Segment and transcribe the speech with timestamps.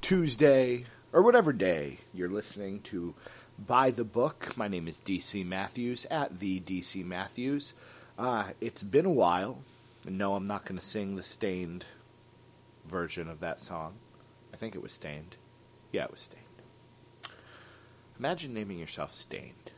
[0.00, 3.14] Tuesday, or whatever day you're listening to
[3.58, 4.56] By the Book.
[4.56, 7.74] My name is DC Matthews at the DC Matthews.
[8.18, 9.62] Uh, it's been a while.
[10.06, 11.84] No, I'm not going to sing the Staind
[12.86, 13.94] version of that song.
[14.52, 15.36] I think it was Staind.
[15.92, 16.44] Yeah, it was Staind.
[18.18, 19.70] Imagine naming yourself Staind.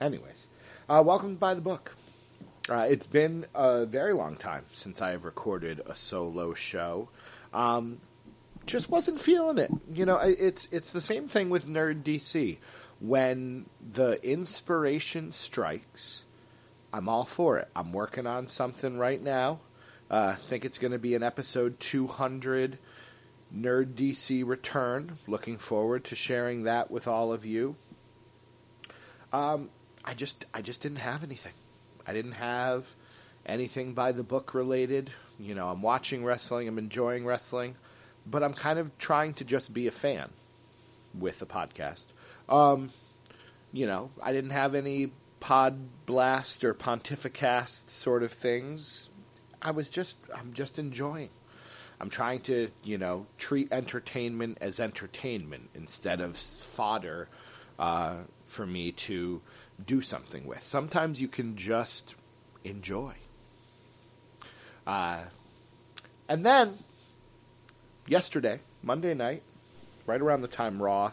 [0.00, 0.46] Anyways,
[0.88, 1.96] uh, welcome to By the Book.
[2.68, 7.08] Uh, it's been a very long time since I have recorded a solo show.
[7.54, 8.00] Um,
[8.66, 9.70] just wasn't feeling it.
[9.92, 12.58] You know, it's it's the same thing with Nerd DC.
[12.98, 16.24] When the inspiration strikes,
[16.92, 17.68] I'm all for it.
[17.76, 19.60] I'm working on something right now.
[20.10, 22.78] Uh, I think it's going to be an episode 200
[23.54, 25.18] Nerd DC return.
[25.26, 27.76] Looking forward to sharing that with all of you.
[29.32, 29.70] Um,
[30.04, 31.52] I just I just didn't have anything.
[32.06, 32.94] I didn't have
[33.44, 35.10] anything by the book related.
[35.38, 37.76] You know, I'm watching wrestling, I'm enjoying wrestling,
[38.28, 40.30] but I'm kind of trying to just be a fan
[41.18, 42.06] with the podcast.
[42.48, 42.90] Um,
[43.72, 49.10] you know, I didn't have any pod blast or pontificast sort of things.
[49.62, 51.30] I was just I'm just enjoying.
[52.00, 57.28] I'm trying to, you know, treat entertainment as entertainment instead of fodder
[57.78, 59.40] uh, for me to
[59.84, 60.62] do something with.
[60.62, 62.14] Sometimes you can just
[62.64, 63.14] enjoy.
[64.86, 65.22] Uh,
[66.28, 66.78] and then,
[68.06, 69.42] yesterday, Monday night,
[70.06, 71.12] right around the time Raw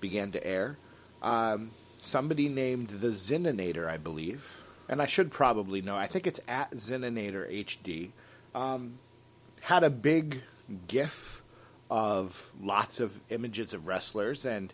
[0.00, 0.78] began to air,
[1.22, 1.70] um,
[2.00, 5.96] somebody named the Zininator, I believe, and I should probably know.
[5.96, 8.10] I think it's at Zininator HD.
[8.54, 8.98] Um,
[9.60, 10.42] had a big
[10.86, 11.42] GIF
[11.90, 14.72] of lots of images of wrestlers, and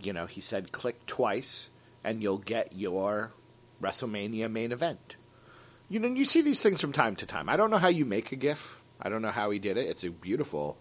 [0.00, 1.70] you know, he said, "Click twice,
[2.04, 3.32] and you'll get your
[3.82, 5.16] WrestleMania main event."
[5.88, 7.48] You know, you see these things from time to time.
[7.48, 8.77] I don't know how you make a GIF.
[9.00, 9.88] I don't know how he did it.
[9.88, 10.76] It's a beautiful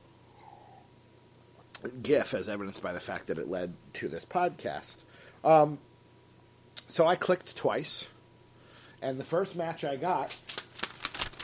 [2.01, 4.97] GIF, as evidenced by the fact that it led to this podcast.
[5.43, 5.77] Um,
[6.87, 8.07] so I clicked twice,
[9.01, 10.35] and the first match I got.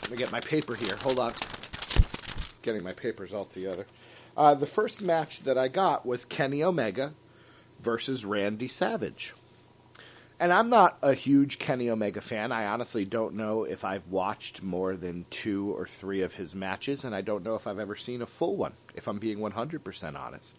[0.01, 0.95] Let me get my paper here.
[0.97, 1.34] Hold on.
[2.61, 3.85] Getting my papers all together.
[4.35, 7.13] Uh, the first match that I got was Kenny Omega
[7.79, 9.34] versus Randy Savage.
[10.44, 12.52] And I'm not a huge Kenny Omega fan.
[12.52, 17.06] I honestly don't know if I've watched more than two or three of his matches,
[17.06, 20.20] and I don't know if I've ever seen a full one, if I'm being 100%
[20.20, 20.58] honest.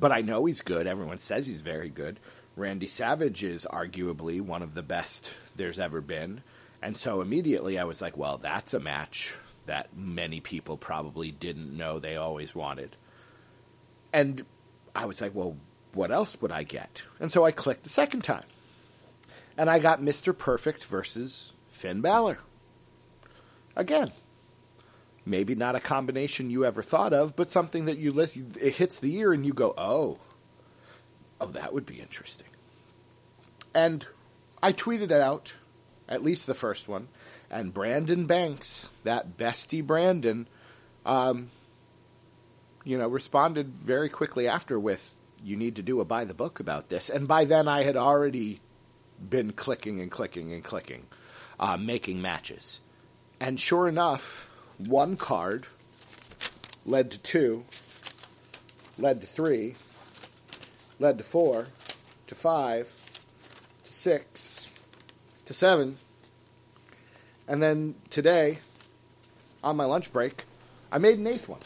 [0.00, 0.86] But I know he's good.
[0.86, 2.18] Everyone says he's very good.
[2.56, 6.40] Randy Savage is arguably one of the best there's ever been.
[6.80, 11.76] And so immediately I was like, well, that's a match that many people probably didn't
[11.76, 12.96] know they always wanted.
[14.14, 14.46] And
[14.94, 15.58] I was like, well,
[15.92, 17.02] what else would I get?
[17.20, 18.44] And so I clicked the second time.
[19.58, 20.36] And I got Mr.
[20.36, 22.38] Perfect versus Finn Balor.
[23.74, 24.12] Again,
[25.26, 29.00] maybe not a combination you ever thought of, but something that you listen, it hits
[29.00, 30.18] the ear and you go, oh,
[31.40, 32.46] oh, that would be interesting.
[33.74, 34.06] And
[34.62, 35.54] I tweeted it out,
[36.08, 37.08] at least the first one,
[37.50, 40.46] and Brandon Banks, that bestie Brandon,
[41.04, 41.50] um,
[42.84, 46.60] you know, responded very quickly after with, you need to do a by the book
[46.60, 47.08] about this.
[47.08, 48.60] And by then I had already
[49.28, 51.06] been clicking and clicking and clicking,
[51.58, 52.80] uh, making matches.
[53.40, 55.66] And sure enough, one card
[56.84, 57.64] led to two,
[58.98, 59.74] led to three,
[60.98, 61.66] led to four,
[62.26, 62.92] to five,
[63.84, 64.68] to six,
[65.44, 65.96] to seven.
[67.46, 68.58] And then today,
[69.62, 70.44] on my lunch break,
[70.90, 71.60] I made an eighth one.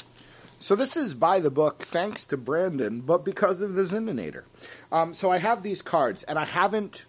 [0.58, 4.44] So this is by the book, thanks to Brandon, but because of the Zininator.
[4.92, 7.04] Um, so I have these cards, and I haven't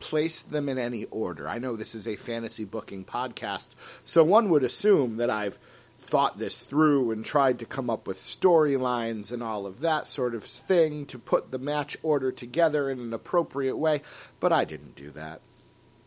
[0.00, 1.48] placed them in any order.
[1.48, 3.70] I know this is a fantasy booking podcast,
[4.04, 5.58] so one would assume that I've
[5.98, 10.34] thought this through and tried to come up with storylines and all of that sort
[10.34, 14.00] of thing to put the match order together in an appropriate way,
[14.40, 15.40] but I didn't do that.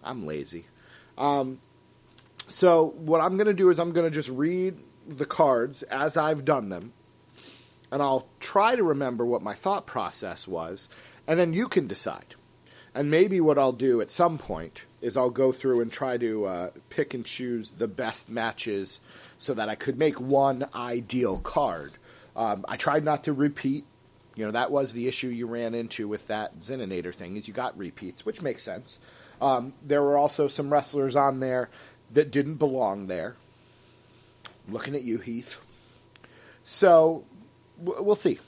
[0.04, 0.66] I'm lazy.
[1.18, 1.60] Um,
[2.48, 4.78] so what I'm going to do is I'm going to just read
[5.08, 6.94] the cards as I've done them,
[7.92, 10.90] and I'll try to remember what my thought process was,
[11.28, 12.36] and then you can decide.
[12.94, 16.46] And maybe what I'll do at some point is I'll go through and try to
[16.46, 19.00] uh, pick and choose the best matches
[19.38, 21.94] so that I could make one ideal card.
[22.36, 23.86] Um, I tried not to repeat.
[24.36, 27.54] You know, that was the issue you ran into with that Zeninator thing, is you
[27.54, 29.00] got repeats, which makes sense.
[29.42, 31.70] Um, there were also some wrestlers on there
[32.12, 33.36] that didn't belong there.
[34.68, 35.60] I'm looking at you, Heath.
[36.64, 37.24] So
[37.78, 38.40] we'll see.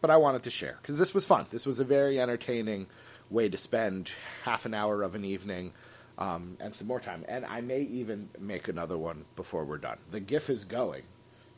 [0.00, 1.46] But I wanted to share because this was fun.
[1.50, 2.86] This was a very entertaining
[3.30, 4.12] way to spend
[4.44, 5.72] half an hour of an evening
[6.18, 7.24] um, and some more time.
[7.28, 9.98] And I may even make another one before we're done.
[10.10, 11.02] The GIF is going.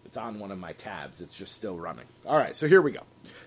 [0.05, 1.20] It's on one of my tabs.
[1.20, 2.06] It's just still running.
[2.26, 3.02] All right, so here we go.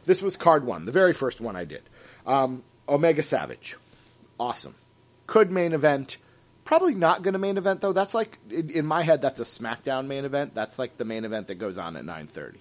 [0.05, 1.83] This was card one, the very first one I did.
[2.25, 3.75] Um, Omega Savage.
[4.39, 4.75] Awesome.
[5.27, 6.17] Could main event.
[6.65, 7.93] Probably not going to main event though.
[7.93, 9.21] That's like in, my head.
[9.21, 10.55] That's a SmackDown main event.
[10.55, 12.59] That's like the main event that goes on at nine thirty.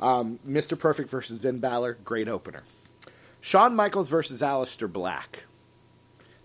[0.00, 0.78] Um, Mr.
[0.78, 2.62] Perfect versus Finn Balor, great opener.
[3.40, 5.44] Shawn Michaels versus Aleister Black.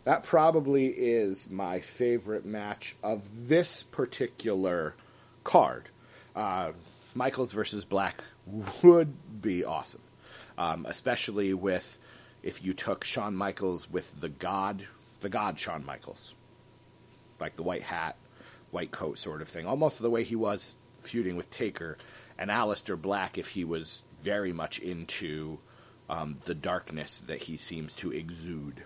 [0.03, 4.95] That probably is my favorite match of this particular
[5.43, 5.89] card.
[6.35, 6.73] Uh,
[7.15, 8.23] Michaels versus Black
[8.83, 10.01] would be awesome,
[10.57, 11.97] um, especially with
[12.41, 14.87] if you took Shawn Michaels with the God,
[15.21, 16.35] the God Shawn Michaels,
[17.39, 18.17] like the white hat,
[18.71, 21.97] white coat sort of thing, almost the way he was feuding with Taker,
[22.37, 25.59] and Aleister Black if he was very much into
[26.13, 28.83] um, the darkness that he seems to exude.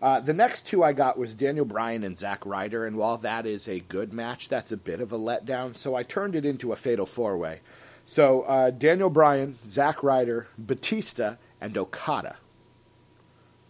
[0.00, 3.46] Uh, the next two I got was Daniel Bryan and Zack Ryder, and while that
[3.46, 5.76] is a good match, that's a bit of a letdown.
[5.76, 7.60] So I turned it into a fatal four way.
[8.04, 12.36] So uh, Daniel Bryan, Zack Ryder, Batista, and Okada.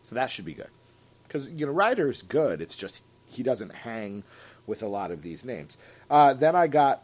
[0.05, 0.71] So that should be good
[1.27, 2.61] because you know Ryder's good.
[2.61, 4.25] It's just he doesn't hang
[4.67, 5.77] with a lot of these names.
[6.11, 7.03] Uh, then I got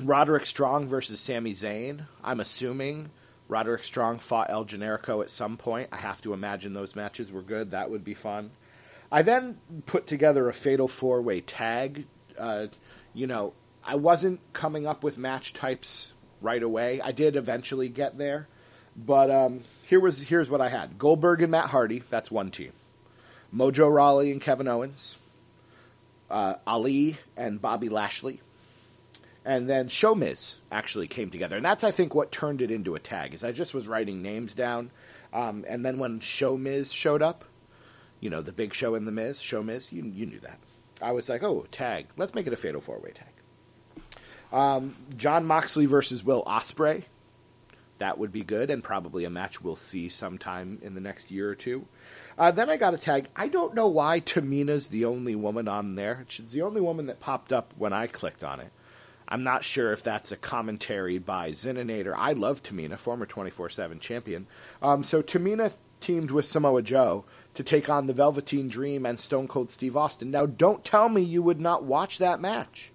[0.00, 2.06] Roderick Strong versus Sami Zayn.
[2.24, 3.10] I'm assuming
[3.48, 5.88] Roderick Strong fought El Generico at some point.
[5.92, 7.70] I have to imagine those matches were good.
[7.72, 8.50] That would be fun.
[9.10, 12.06] I then put together a fatal four way tag.
[12.38, 12.68] Uh,
[13.12, 13.52] you know,
[13.84, 17.00] I wasn't coming up with match types right away.
[17.00, 18.48] I did eventually get there,
[18.96, 22.02] but um, here was here's what I had: Goldberg and Matt Hardy.
[22.08, 22.72] That's one team.
[23.54, 25.18] Mojo Rawley and Kevin Owens.
[26.30, 28.40] Uh, Ali and Bobby Lashley
[29.44, 33.00] and then Showmiz actually came together, and that's I think what turned it into a
[33.00, 33.34] tag.
[33.34, 34.90] Is I just was writing names down,
[35.32, 37.44] um, and then when Showmiz showed up,
[38.20, 40.58] you know the Big Show and the Miz, Showmiz, you you knew that.
[41.02, 42.06] I was like, oh, tag.
[42.16, 43.26] Let's make it a fatal four way tag.
[44.52, 47.04] Um, Jon Moxley versus Will Ospreay,
[47.98, 51.48] That would be good, and probably a match we'll see sometime in the next year
[51.48, 51.86] or two.
[52.38, 53.28] Uh, then I got a tag.
[53.34, 56.24] I don't know why Tamina's the only woman on there.
[56.28, 58.70] She's the only woman that popped up when I clicked on it.
[59.32, 62.12] I'm not sure if that's a commentary by Zeninator.
[62.14, 64.46] I love Tamina, former 24 7 champion.
[64.82, 67.24] Um, so Tamina teamed with Samoa Joe
[67.54, 70.30] to take on the Velveteen Dream and Stone Cold Steve Austin.
[70.30, 72.92] Now, don't tell me you would not watch that match.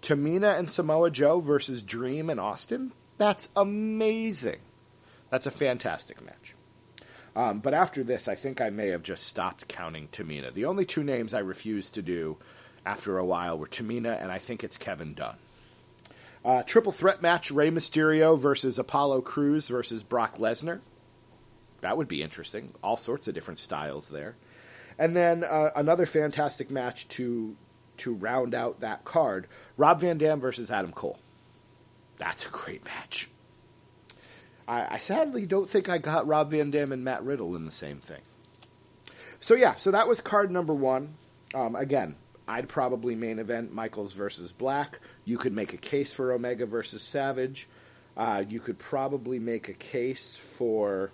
[0.00, 2.92] Tamina and Samoa Joe versus Dream and Austin?
[3.18, 4.60] That's amazing.
[5.28, 6.54] That's a fantastic match.
[7.36, 10.50] Um, but after this, I think I may have just stopped counting Tamina.
[10.50, 12.38] The only two names I refused to do
[12.86, 15.36] after a while were Tamina and I think it's Kevin Dunn.
[16.44, 20.80] Uh, triple threat match: Rey Mysterio versus Apollo Crews versus Brock Lesnar.
[21.80, 22.72] That would be interesting.
[22.82, 24.36] All sorts of different styles there.
[24.98, 27.56] And then uh, another fantastic match to
[27.98, 29.46] to round out that card:
[29.76, 31.18] Rob Van Dam versus Adam Cole.
[32.18, 33.28] That's a great match.
[34.68, 37.72] I, I sadly don't think I got Rob Van Dam and Matt Riddle in the
[37.72, 38.20] same thing.
[39.40, 41.14] So yeah, so that was card number one.
[41.54, 45.00] Um, again, I'd probably main event Michaels versus Black.
[45.24, 47.68] You could make a case for Omega versus Savage.
[48.16, 51.10] Uh, you could probably make a case for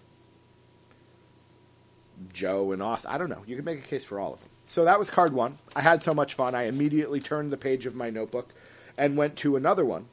[2.33, 3.11] Joe and Austin.
[3.11, 3.43] I don't know.
[3.47, 4.49] You could make a case for all of them.
[4.67, 5.59] So that was card one.
[5.75, 6.55] I had so much fun.
[6.55, 8.53] I immediately turned the page of my notebook
[8.99, 10.07] and went to another one.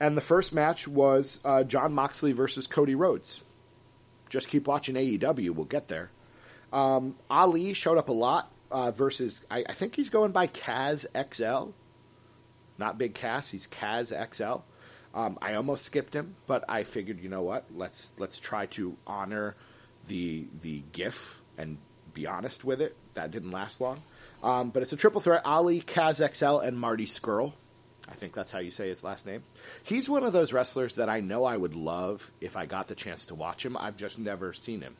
[0.00, 3.42] And the first match was uh, Jon Moxley versus Cody Rhodes.
[4.28, 5.50] Just keep watching AEW.
[5.50, 6.10] We'll get there.
[6.72, 11.06] Um, Ali showed up a lot uh, versus I, I, think he's going by Kaz
[11.14, 11.70] XL,
[12.78, 13.50] not Big Cass.
[13.50, 14.62] He's Kaz XL.
[15.14, 17.64] Um, I almost skipped him, but I figured, you know what?
[17.74, 19.56] Let's let's try to honor
[20.06, 21.78] the the GIF and
[22.12, 22.96] be honest with it.
[23.14, 24.02] That didn't last long,
[24.42, 27.54] um, but it's a triple threat: Ali, Kaz XL, and Marty Scurll.
[28.08, 29.42] I think that's how you say his last name.
[29.82, 32.94] He's one of those wrestlers that I know I would love if I got the
[32.94, 33.76] chance to watch him.
[33.76, 34.96] I've just never seen him.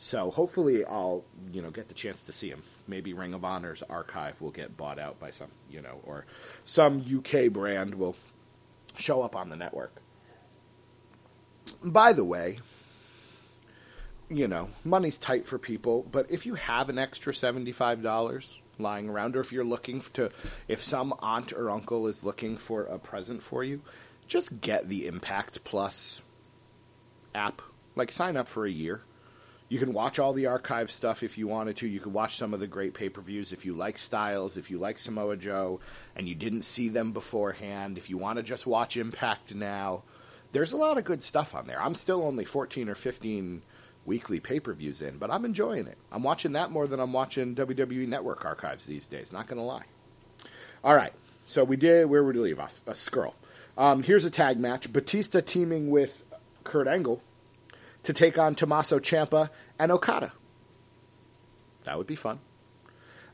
[0.00, 2.62] So hopefully I'll, you know, get the chance to see him.
[2.86, 6.24] Maybe Ring of Honor's archive will get bought out by some, you know, or
[6.64, 8.14] some UK brand will
[8.96, 9.92] show up on the network.
[11.82, 12.58] By the way,
[14.30, 19.34] you know, money's tight for people, but if you have an extra $75 lying around,
[19.34, 20.30] or if you're looking to,
[20.68, 23.82] if some aunt or uncle is looking for a present for you,
[24.28, 26.22] just get the Impact Plus
[27.34, 27.62] app.
[27.96, 29.02] Like, sign up for a year.
[29.68, 31.88] You can watch all the archive stuff if you wanted to.
[31.88, 34.70] You could watch some of the great pay per views if you like Styles, if
[34.70, 35.80] you like Samoa Joe,
[36.16, 37.98] and you didn't see them beforehand.
[37.98, 40.04] If you want to just watch Impact now,
[40.52, 41.80] there's a lot of good stuff on there.
[41.82, 43.62] I'm still only 14 or 15
[44.06, 45.98] weekly pay per views in, but I'm enjoying it.
[46.10, 49.64] I'm watching that more than I'm watching WWE Network archives these days, not going to
[49.64, 49.84] lie.
[50.82, 51.12] All right,
[51.44, 52.80] so we did, where would we leave off?
[52.86, 53.34] A Scurll.
[53.76, 56.24] Um, here's a tag match Batista teaming with
[56.64, 57.22] Kurt Angle
[58.04, 60.32] to take on Tommaso Ciampa and Okada.
[61.84, 62.40] That would be fun.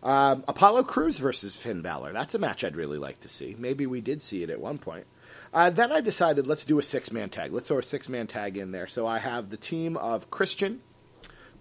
[0.02, 2.12] Um, Apollo Crews versus Finn Balor.
[2.12, 3.56] That's a match I'd really like to see.
[3.59, 5.06] Maybe we did see it at one point.
[5.52, 7.52] Uh, then I decided let's do a six man tag.
[7.52, 8.87] Let's throw a six man tag in there.
[8.87, 10.83] So I have the team of Christian,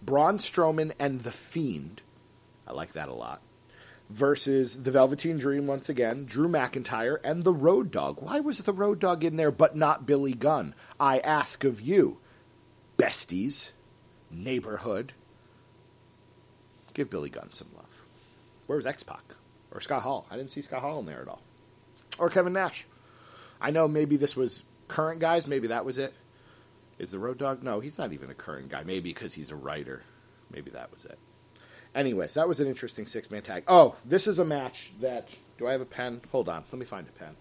[0.01, 2.01] Braun Strowman, and The Fiend.
[2.67, 3.41] I like that a lot.
[4.09, 8.21] Versus the Velveteen Dream once again, Drew McIntyre, and the Road Dog.
[8.21, 10.75] Why was the Road Dog in there but not Billy Gunn?
[10.99, 12.19] I ask of you,
[12.97, 13.71] besties,
[14.31, 15.13] neighborhood.
[16.93, 18.01] Give Billy Gunn some love.
[18.67, 19.23] Where's X Pac?
[19.71, 20.27] Or Scott Hall?
[20.29, 21.41] I didn't see Scott Hall in there at all.
[22.19, 22.85] Or Kevin Nash.
[23.59, 25.47] I know maybe this was current guys.
[25.47, 26.13] Maybe that was it.
[26.99, 27.63] Is the Road Dog?
[27.63, 28.83] No, he's not even a current guy.
[28.83, 30.03] Maybe because he's a writer.
[30.51, 31.17] Maybe that was it.
[31.95, 33.63] Anyways, that was an interesting six man tag.
[33.67, 35.29] Oh, this is a match that.
[35.57, 36.21] Do I have a pen?
[36.31, 36.63] Hold on.
[36.71, 37.35] Let me find a pen.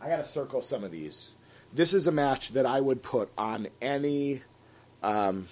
[0.00, 1.34] I got to circle some of these.
[1.72, 4.42] This is a match that I would put on any.
[5.02, 5.48] Um,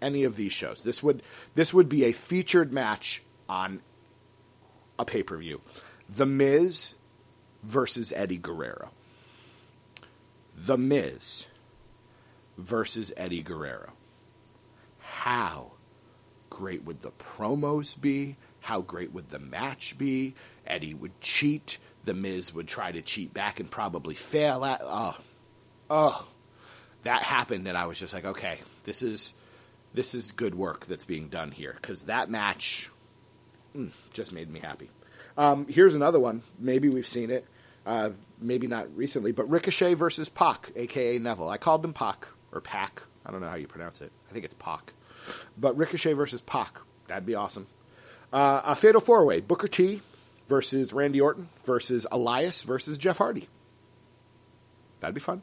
[0.00, 0.82] any of these shows.
[0.82, 1.22] This would
[1.54, 3.80] this would be a featured match on
[4.98, 5.60] a pay per view.
[6.08, 6.96] The Miz
[7.62, 8.90] versus Eddie Guerrero.
[10.56, 11.46] The Miz
[12.58, 13.92] versus Eddie Guerrero.
[14.98, 15.72] How
[16.50, 18.36] great would the promos be?
[18.60, 20.34] How great would the match be?
[20.66, 21.78] Eddie would cheat.
[22.04, 24.80] The Miz would try to cheat back and probably fail at.
[24.82, 25.16] Oh,
[25.88, 26.28] oh,
[27.02, 29.34] that happened, and I was just like, okay, this is
[29.94, 32.90] this is good work that's being done here because that match
[33.76, 34.90] mm, just made me happy.
[35.36, 36.42] Um, here's another one.
[36.58, 37.46] Maybe we've seen it.
[37.84, 41.48] Uh, maybe not recently, but Ricochet versus Pac, aka Neville.
[41.48, 43.02] I called him Pac or Pac.
[43.26, 44.12] I don't know how you pronounce it.
[44.30, 44.92] I think it's Pac.
[45.58, 46.78] But Ricochet versus Pac.
[47.08, 47.66] That'd be awesome.
[48.32, 50.00] Uh, a fatal four way Booker T
[50.46, 53.48] versus Randy Orton versus Elias versus Jeff Hardy.
[55.00, 55.42] That'd be fun.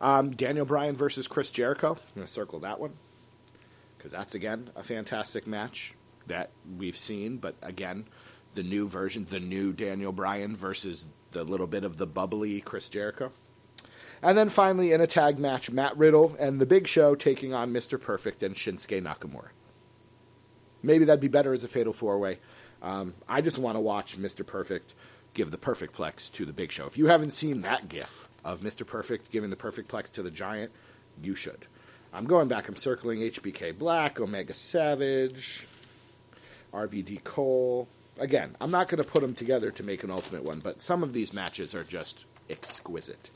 [0.00, 1.92] Um, Daniel Bryan versus Chris Jericho.
[1.92, 2.94] I'm going to circle that one
[3.96, 5.94] because that's, again, a fantastic match
[6.26, 7.38] that we've seen.
[7.38, 8.06] But again,
[8.54, 12.88] the new version, the new Daniel Bryan versus the little bit of the bubbly Chris
[12.88, 13.32] Jericho.
[14.22, 17.72] And then finally, in a tag match, Matt Riddle and The Big Show taking on
[17.72, 18.00] Mr.
[18.00, 19.48] Perfect and Shinsuke Nakamura.
[20.82, 22.38] Maybe that'd be better as a fatal four way.
[22.80, 24.46] Um, I just want to watch Mr.
[24.46, 24.94] Perfect
[25.34, 26.86] give the perfect plex to The Big Show.
[26.86, 28.86] If you haven't seen that gif of Mr.
[28.86, 30.72] Perfect giving the perfect plex to the Giant,
[31.22, 31.66] you should.
[32.12, 35.66] I'm going back, I'm circling HBK Black, Omega Savage,
[36.72, 37.88] RVD Cole,
[38.18, 41.02] again, I'm not going to put them together to make an ultimate one, but some
[41.02, 43.30] of these matches are just exquisite.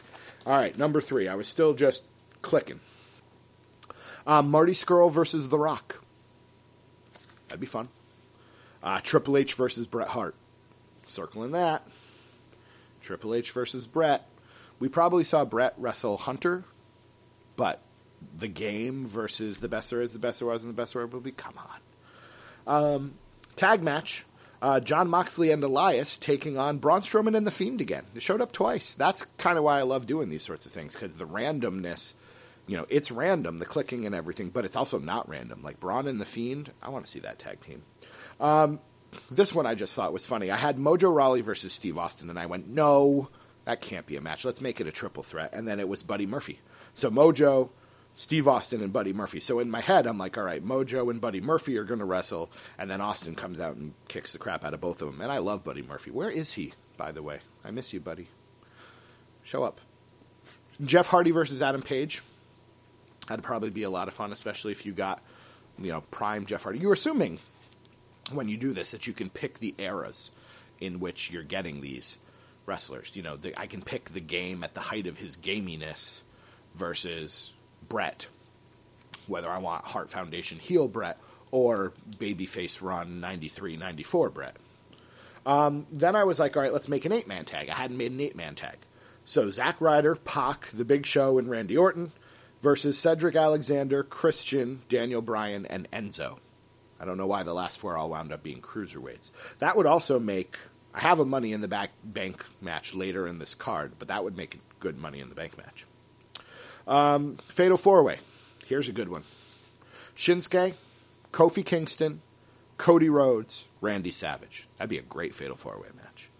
[0.46, 1.28] All right, number three.
[1.28, 2.04] I was still just
[2.42, 2.80] clicking.
[4.26, 6.02] Um, Marty Scurll versus The Rock.
[7.48, 7.88] That'd be fun.
[8.82, 10.34] Uh, Triple H versus Bret Hart.
[11.04, 11.86] Circling that.
[13.02, 14.26] Triple H versus Bret.
[14.80, 16.64] We probably saw Bret wrestle Hunter,
[17.54, 17.80] but
[18.36, 21.06] the game versus the best there is, the best there was, and the best there
[21.06, 21.30] will be.
[21.30, 22.94] Come on.
[22.94, 23.14] Um,
[23.56, 24.24] tag match
[24.62, 28.04] uh, Jon Moxley and Elias taking on Braun Strowman and The Fiend again.
[28.14, 28.94] It showed up twice.
[28.94, 32.12] That's kind of why I love doing these sorts of things because the randomness,
[32.66, 35.62] you know, it's random, the clicking and everything, but it's also not random.
[35.62, 37.82] Like Braun and The Fiend, I want to see that tag team.
[38.38, 38.80] Um,
[39.30, 40.50] this one I just thought was funny.
[40.50, 43.30] I had Mojo Rawley versus Steve Austin, and I went, no,
[43.64, 44.44] that can't be a match.
[44.44, 45.52] Let's make it a triple threat.
[45.52, 46.60] And then it was Buddy Murphy.
[46.94, 47.70] So Mojo,
[48.14, 49.40] Steve Austin and Buddy Murphy.
[49.40, 52.04] So in my head, I'm like, all right, Mojo and Buddy Murphy are going to
[52.04, 55.20] wrestle, and then Austin comes out and kicks the crap out of both of them.
[55.20, 56.10] And I love Buddy Murphy.
[56.10, 57.40] Where is he, by the way?
[57.64, 58.28] I miss you, Buddy.
[59.42, 59.80] Show up.
[60.82, 62.22] Jeff Hardy versus Adam Page.
[63.28, 65.22] That'd probably be a lot of fun, especially if you got,
[65.78, 66.78] you know, prime Jeff Hardy.
[66.80, 67.38] You're assuming
[68.32, 70.30] when you do this that you can pick the eras
[70.80, 72.18] in which you're getting these
[72.70, 73.10] wrestlers.
[73.14, 76.20] You know, the, I can pick the game at the height of his gaminess
[76.76, 77.52] versus
[77.88, 78.28] Bret,
[79.26, 81.18] whether I want Hart Foundation heel Bret
[81.50, 84.56] or babyface run 93 94 Bret.
[85.44, 87.68] Um, then I was like, all right, let's make an eight man tag.
[87.68, 88.76] I hadn't made an eight man tag.
[89.24, 92.12] So Zack Ryder, Pac, The Big Show, and Randy Orton
[92.62, 96.38] versus Cedric Alexander, Christian, Daniel Bryan, and Enzo.
[97.00, 99.32] I don't know why the last four all wound up being cruiserweights.
[99.58, 100.56] That would also make.
[100.94, 104.24] I have a Money in the back Bank match later in this card, but that
[104.24, 105.86] would make a good Money in the Bank match.
[106.86, 108.18] Um, Fatal Four Way.
[108.66, 109.22] Here's a good one
[110.16, 110.74] Shinsuke,
[111.32, 112.22] Kofi Kingston,
[112.76, 114.68] Cody Rhodes, Randy Savage.
[114.78, 116.30] That'd be a great Fatal Four Way match.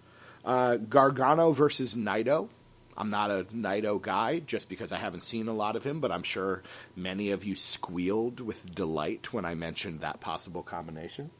[0.45, 2.49] Uh, Gargano versus Naito.
[2.97, 6.13] I'm not a Naito guy just because I haven't seen a lot of him, but
[6.13, 6.63] I'm sure
[6.97, 11.31] many of you squealed with delight when I mentioned that possible combination.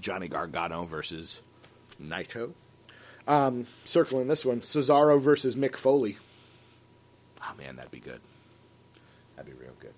[0.00, 1.42] Johnny Gargano versus
[2.02, 2.52] Naito.
[3.26, 6.16] Um, circling this one, Cesaro versus Mick Foley.
[7.42, 8.20] Oh man, that'd be good.
[9.36, 9.94] That'd be real good.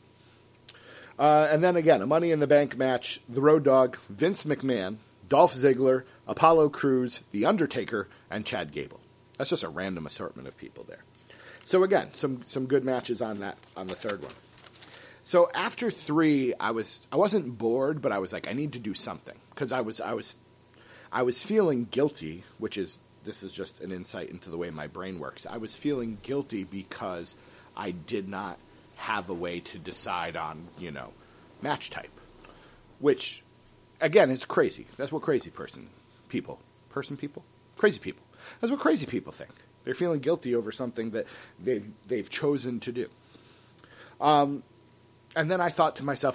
[1.18, 4.96] Uh, and then again, a Money in the Bank match: The Road Dog, Vince McMahon,
[5.28, 9.00] Dolph Ziggler, Apollo Crews, The Undertaker, and Chad Gable.
[9.38, 11.04] That's just a random assortment of people there.
[11.64, 14.34] So again, some some good matches on that on the third one.
[15.22, 18.78] So after three, I was I wasn't bored, but I was like, I need to
[18.78, 20.36] do something because I was I was
[21.14, 24.88] I was feeling guilty, which is this is just an insight into the way my
[24.88, 25.46] brain works.
[25.46, 27.36] I was feeling guilty because
[27.76, 28.58] I did not
[28.96, 31.12] have a way to decide on you know
[31.62, 32.10] match type,
[32.98, 33.44] which
[34.00, 34.86] again is crazy.
[34.96, 35.88] That's what crazy person
[36.28, 37.44] people person people
[37.76, 38.24] crazy people
[38.60, 39.52] that's what crazy people think.
[39.84, 41.26] They're feeling guilty over something that
[41.62, 43.08] they they've chosen to do.
[44.20, 44.64] Um,
[45.36, 46.34] and then I thought to myself,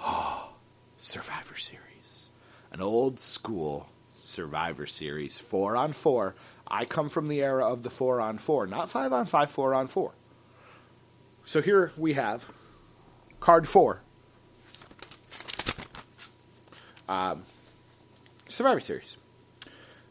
[0.00, 0.52] oh,
[0.98, 2.30] Survivor Series,
[2.70, 3.88] an old school
[4.34, 6.34] Survivor Series, four on four.
[6.66, 9.74] I come from the era of the four on four, not five on five, four
[9.74, 10.12] on four.
[11.44, 12.50] So here we have
[13.38, 14.00] card four.
[17.08, 17.44] Um,
[18.48, 19.16] Survivor Series.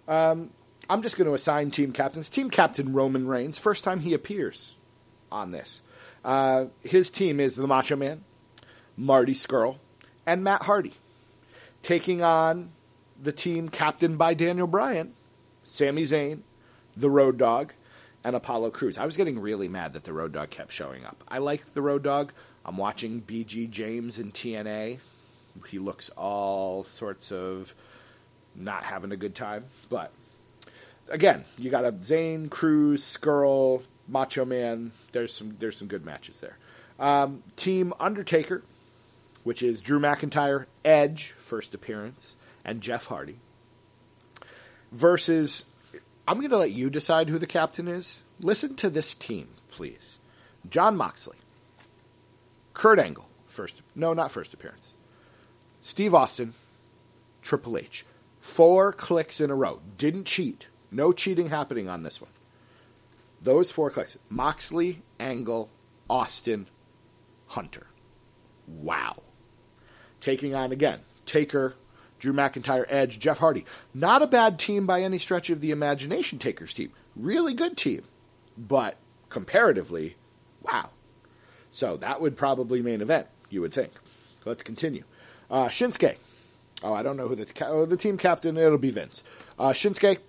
[0.08, 0.52] Um,
[0.90, 2.30] I'm just going to assign team captains.
[2.30, 4.76] Team captain Roman Reigns, first time he appears
[5.32, 5.82] on this.
[6.24, 8.24] Uh, his team is the Macho Man,
[8.96, 9.80] Marty Scurll,
[10.26, 10.94] and Matt Hardy.
[11.82, 12.72] Taking on
[13.24, 15.14] the team captained by Daniel Bryan,
[15.64, 16.42] Sami Zayn,
[16.96, 17.74] the Road Dog,
[18.24, 18.98] and Apollo Crews.
[18.98, 21.24] I was getting really mad that the Road Dog kept showing up.
[21.28, 22.34] I like the Road Dog.
[22.66, 25.00] I'm watching BG James in TNA.
[25.70, 27.74] He looks all sorts of
[28.56, 30.12] not having a good time, but
[31.10, 34.92] again, you got a Zayn, Crews, Scurll, Macho Man.
[35.12, 36.58] There's some there's some good matches there.
[37.00, 38.64] Um, Team Undertaker,
[39.44, 43.38] which is Drew McIntyre, Edge, first appearance, and Jeff Hardy.
[44.92, 45.66] Versus,
[46.28, 48.24] I'm going to let you decide who the captain is.
[48.40, 50.20] Listen to this team, please.
[50.70, 51.38] Jon Moxley,
[52.74, 54.94] Kurt Angle, first no, not first appearance.
[55.82, 56.54] Steve Austin,
[57.42, 58.06] Triple H.
[58.40, 59.82] Four clicks in a row.
[59.98, 60.68] Didn't cheat.
[60.92, 62.32] No cheating happening on this one.
[63.42, 65.70] Those four clicks Moxley, Angle,
[66.10, 66.68] Austin,
[67.48, 67.88] Hunter.
[68.68, 69.24] Wow.
[70.20, 71.76] Taking on again Taker,
[72.24, 73.66] Drew McIntyre, Edge, Jeff Hardy.
[73.94, 76.94] Not a bad team by any stretch of the imagination, Taker's team.
[77.18, 78.04] Really good team.
[78.58, 78.96] But
[79.28, 80.16] comparatively,
[80.62, 80.92] wow.
[81.70, 83.92] So that would probably main event, you would think.
[84.46, 85.04] Let's continue.
[85.52, 86.16] Uh, Shinsuke.
[86.82, 88.56] Oh, I don't know who the, oh, the team captain.
[88.56, 89.22] It'll be Vince.
[89.60, 90.20] Uh, Shinsuke,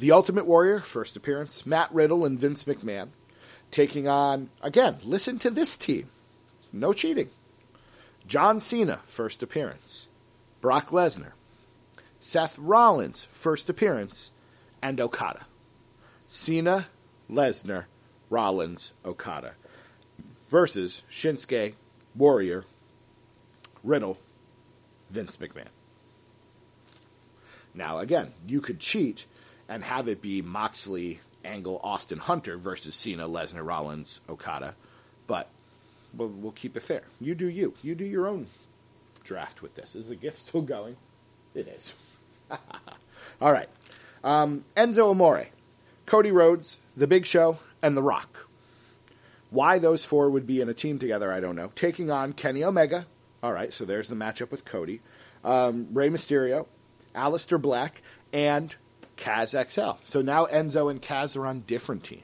[0.00, 3.10] the Ultimate Warrior, first appearance, Matt Riddle and Vince McMahon,
[3.70, 6.08] taking on, again, listen to this team.
[6.72, 7.30] No cheating.
[8.26, 10.08] John Cena, first appearance.
[10.66, 11.30] Brock Lesnar.
[12.18, 14.32] Seth Rollins, first appearance.
[14.82, 15.46] And Okada.
[16.26, 16.88] Cena,
[17.30, 17.84] Lesnar,
[18.30, 19.52] Rollins, Okada.
[20.48, 21.74] Versus Shinsuke,
[22.16, 22.64] Warrior,
[23.84, 24.18] Riddle,
[25.08, 25.68] Vince McMahon.
[27.72, 29.24] Now, again, you could cheat
[29.68, 34.74] and have it be Moxley, Angle, Austin, Hunter versus Cena, Lesnar, Rollins, Okada.
[35.28, 35.48] But
[36.12, 37.02] we'll, we'll keep it fair.
[37.20, 37.74] You do you.
[37.84, 38.48] You do your own
[39.26, 39.94] draft with this.
[39.94, 40.96] Is the gift still going?
[41.54, 41.94] It is.
[43.40, 43.68] All right.
[44.24, 45.48] Um, Enzo Amore,
[46.06, 48.48] Cody Rhodes, The Big Show, and The Rock.
[49.50, 51.70] Why those four would be in a team together, I don't know.
[51.74, 53.06] Taking on Kenny Omega.
[53.42, 55.00] All right, so there's the matchup with Cody.
[55.44, 56.66] Um, Rey Mysterio,
[57.14, 58.74] Aleister Black, and
[59.16, 59.98] Kaz XL.
[60.04, 62.22] So now Enzo and Kaz are on different teams.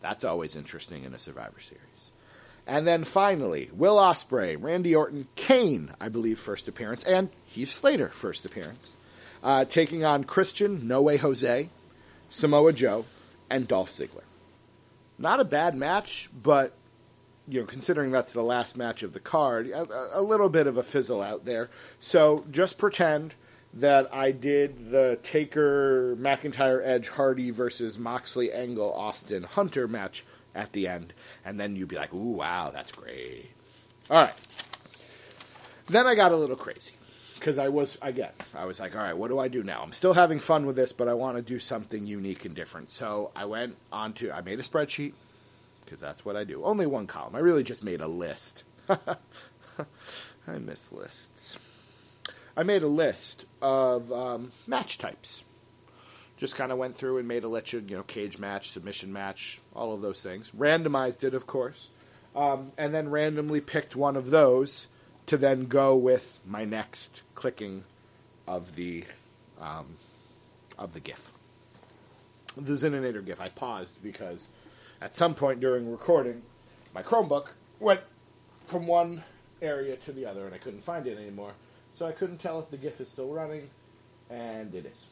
[0.00, 1.91] That's always interesting in a Survivor Series.
[2.66, 8.08] And then finally, Will Ospreay, Randy Orton, Kane, I believe, first appearance, and Heath Slater,
[8.08, 8.92] first appearance,
[9.42, 11.68] uh, taking on Christian, No Way Jose,
[12.28, 13.04] Samoa Joe,
[13.50, 14.22] and Dolph Ziggler.
[15.18, 16.74] Not a bad match, but
[17.48, 20.76] you know, considering that's the last match of the card, a, a little bit of
[20.76, 21.68] a fizzle out there.
[21.98, 23.34] So just pretend
[23.74, 30.72] that I did the Taker, McIntyre, Edge, Hardy versus Moxley, Angle, Austin, Hunter match at
[30.72, 31.12] the end,
[31.44, 33.50] and then you'd be like, "Ooh, wow, that's great."
[34.10, 34.34] All right.
[35.86, 36.92] Then I got a little crazy
[37.34, 39.92] because I was again, I was like, "All right, what do I do now?" I'm
[39.92, 42.90] still having fun with this, but I want to do something unique and different.
[42.90, 45.12] So I went on to I made a spreadsheet
[45.84, 46.64] because that's what I do.
[46.64, 47.34] Only one column.
[47.34, 48.64] I really just made a list.
[48.88, 51.58] I miss lists.
[52.56, 55.44] I made a list of um, match types.
[56.42, 59.60] Just kind of went through and made a list, you know, cage match, submission match,
[59.76, 60.50] all of those things.
[60.50, 61.90] Randomized it, of course,
[62.34, 64.88] um, and then randomly picked one of those
[65.26, 67.84] to then go with my next clicking
[68.48, 69.04] of the
[69.60, 69.98] um,
[70.76, 71.30] of the GIF.
[72.56, 73.40] The Zininator GIF.
[73.40, 74.48] I paused because
[75.00, 76.42] at some point during recording,
[76.92, 78.00] my Chromebook went
[78.64, 79.22] from one
[79.62, 81.52] area to the other, and I couldn't find it anymore.
[81.94, 83.70] So I couldn't tell if the GIF is still running,
[84.28, 85.06] and it is.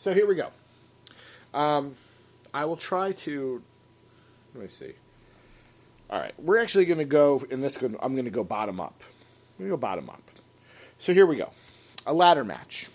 [0.00, 0.48] So here we go.
[1.52, 1.94] Um,
[2.54, 3.62] I will try to.
[4.54, 4.94] Let me see.
[6.08, 7.76] All right, we're actually going to go in this.
[7.82, 9.02] I'm going to go bottom up.
[9.58, 10.22] To go bottom up.
[10.96, 11.52] So here we go.
[12.06, 12.88] A ladder match.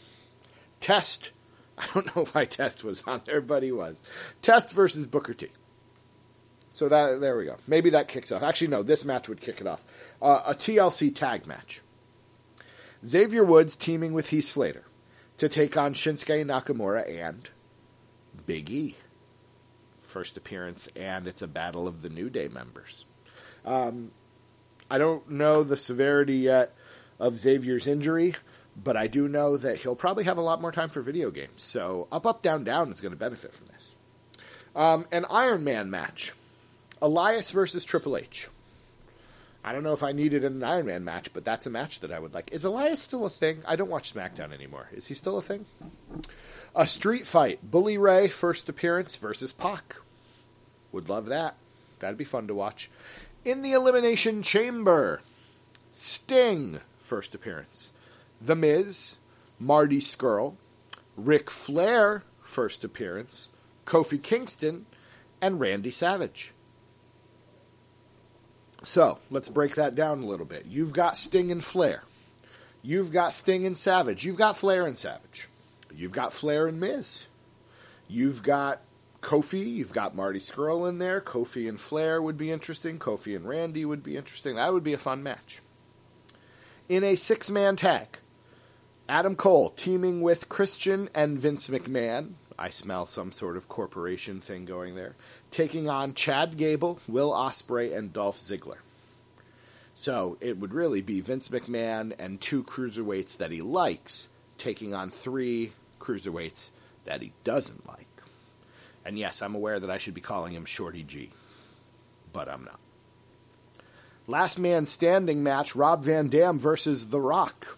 [0.79, 1.31] Test.
[1.77, 4.01] I don't know why Test was on there, but he was.
[4.41, 5.49] Test versus Booker T.
[6.73, 7.57] So that there we go.
[7.67, 8.41] Maybe that kicks off.
[8.41, 8.81] Actually, no.
[8.81, 9.85] This match would kick it off.
[10.19, 11.81] Uh, a TLC tag match.
[13.05, 14.85] Xavier Woods teaming with Heath Slater
[15.37, 17.49] to take on Shinsuke Nakamura and
[18.45, 18.95] Big E.
[20.01, 23.05] First appearance, and it's a battle of the New Day members.
[23.65, 24.11] Um,
[24.89, 26.73] I don't know the severity yet
[27.19, 28.35] of Xavier's injury,
[28.81, 31.61] but I do know that he'll probably have a lot more time for video games.
[31.61, 33.95] So up, up, down, down is going to benefit from this.
[34.75, 36.33] Um, an Iron Man match
[37.01, 38.47] Elias versus Triple H.
[39.67, 42.11] I don't know if I needed an Iron Man match, but that's a match that
[42.11, 42.51] I would like.
[42.51, 43.63] Is Elias still a thing?
[43.67, 44.89] I don't watch SmackDown anymore.
[44.93, 45.65] Is he still a thing?
[46.75, 47.59] A street fight.
[47.63, 49.95] Bully Ray, first appearance versus Pac.
[50.91, 51.55] Would love that.
[51.97, 52.91] That'd be fun to watch.
[53.43, 55.23] In the Elimination Chamber,
[55.93, 57.91] Sting, first appearance.
[58.39, 59.15] The Miz,
[59.59, 60.57] Marty Scurll,
[61.17, 63.49] Ric Flair, first appearance.
[63.87, 64.85] Kofi Kingston,
[65.41, 66.53] and Randy Savage.
[68.85, 70.67] So let's break that down a little bit.
[70.67, 72.03] You've got Sting and Flair.
[72.83, 74.23] You've got Sting and Savage.
[74.23, 75.49] You've got Flair and Savage.
[75.93, 77.27] You've got Flair and Miz.
[78.07, 78.81] You've got
[79.21, 79.65] Kofi.
[79.65, 81.19] You've got Marty Scurll in there.
[81.19, 82.99] Kofi and Flair would be interesting.
[82.99, 84.55] Kofi and Randy would be interesting.
[84.55, 85.61] That would be a fun match.
[86.87, 88.19] In a six man tag,
[89.09, 92.33] Adam Cole teaming with Christian and Vince McMahon.
[92.57, 95.15] I smell some sort of corporation thing going there
[95.51, 98.77] taking on Chad Gable, Will Ospreay, and Dolph Ziggler.
[99.95, 105.09] So it would really be Vince McMahon and two cruiserweights that he likes taking on
[105.09, 106.69] three cruiserweights
[107.05, 108.07] that he doesn't like.
[109.05, 111.29] And yes, I'm aware that I should be calling him Shorty G,
[112.33, 112.79] but I'm not.
[114.27, 117.77] Last man standing match Rob Van Dam versus The Rock.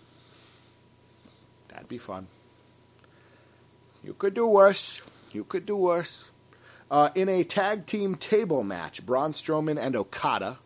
[1.68, 2.28] That'd be fun.
[4.08, 5.02] You could do worse.
[5.34, 6.32] You could do worse.
[6.90, 10.60] Uh, in a tag team table match, Braun Strowman and Okada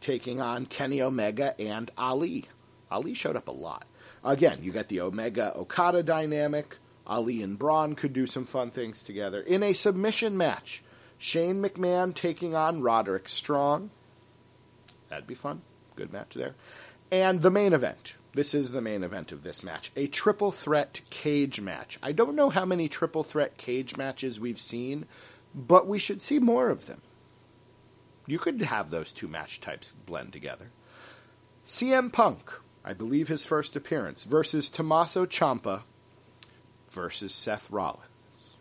[0.00, 2.44] taking on Kenny Omega and Ali.
[2.92, 3.84] Ali showed up a lot.
[4.22, 6.76] Again, you got the Omega Okada dynamic.
[7.04, 9.40] Ali and Braun could do some fun things together.
[9.40, 10.84] In a submission match,
[11.18, 13.90] Shane McMahon taking on Roderick Strong.
[15.08, 15.62] That'd be fun.
[15.96, 16.54] Good match there.
[17.10, 18.14] And the main event.
[18.34, 19.92] This is the main event of this match.
[19.94, 21.98] A triple threat cage match.
[22.02, 25.06] I don't know how many triple threat cage matches we've seen
[25.54, 27.00] but we should see more of them.
[28.26, 30.70] You could have those two match types blend together.
[31.64, 32.50] CM Punk,
[32.84, 35.82] I believe his first appearance, versus Tommaso Ciampa
[36.90, 38.58] versus Seth Rollins.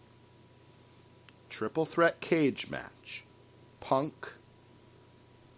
[1.49, 3.23] Triple threat cage match.
[3.79, 4.33] Punk,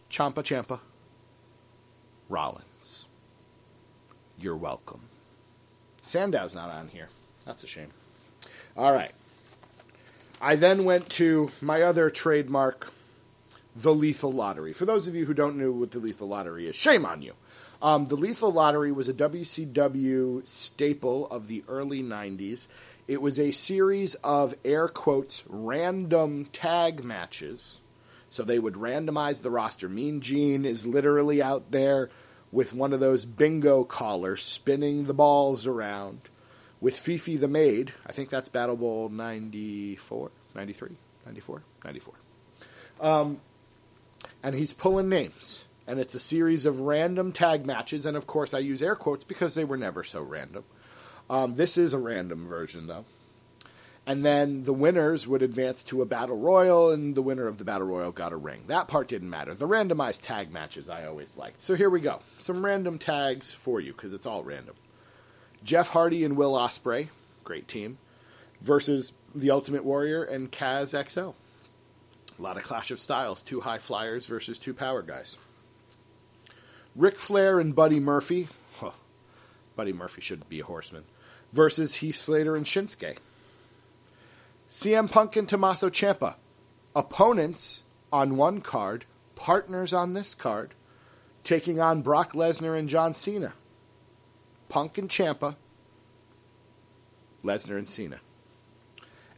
[0.09, 0.79] Ciampa Ciampa,
[2.29, 2.63] Rollins.
[4.39, 5.01] You're welcome.
[6.01, 7.09] Sandow's not on here.
[7.45, 7.89] That's a shame.
[8.75, 9.11] All right.
[10.41, 12.91] I then went to my other trademark,
[13.75, 14.73] the Lethal Lottery.
[14.73, 17.33] For those of you who don't know what the Lethal Lottery is, shame on you.
[17.81, 22.67] Um, the Lethal Lottery was a WCW staple of the early 90s.
[23.07, 27.79] It was a series of air quotes random tag matches.
[28.29, 29.87] So they would randomize the roster.
[29.87, 32.09] Mean Gene is literally out there
[32.55, 36.21] with one of those bingo collars spinning the balls around
[36.79, 37.91] with Fifi the Maid.
[38.07, 42.13] I think that's Battle Bowl 94, 93, 94, 94.
[43.01, 43.41] Um,
[44.41, 45.65] and he's pulling names.
[45.85, 48.05] And it's a series of random tag matches.
[48.05, 50.63] And of course, I use air quotes because they were never so random.
[51.29, 53.03] Um, this is a random version, though.
[54.07, 57.65] And then the winners would advance to a battle royal, and the winner of the
[57.65, 58.63] battle royal got a ring.
[58.67, 59.55] That part didn't matter.
[59.55, 61.61] The randomized tag matches I always liked.
[61.61, 62.19] So here we go.
[62.37, 64.75] Some random tags for you because it's all random.
[65.63, 67.07] Jeff Hardy and Will Ospreay,
[67.43, 67.97] great team,
[68.61, 71.31] versus the Ultimate Warrior and Kaz XL.
[72.37, 73.41] A lot of clash of styles.
[73.41, 75.37] Two high flyers versus two power guys.
[76.95, 78.47] Ric Flair and Buddy Murphy.
[78.77, 78.91] Huh.
[79.75, 81.05] Buddy Murphy should be a horseman.
[81.51, 83.17] Versus Heath Slater and Shinsuke.
[84.75, 86.35] CM Punk and Tommaso Ciampa.
[86.93, 90.75] Opponents on one card, partners on this card,
[91.45, 93.53] taking on Brock Lesnar and John Cena.
[94.67, 95.55] Punk and Ciampa,
[97.41, 98.19] Lesnar and Cena.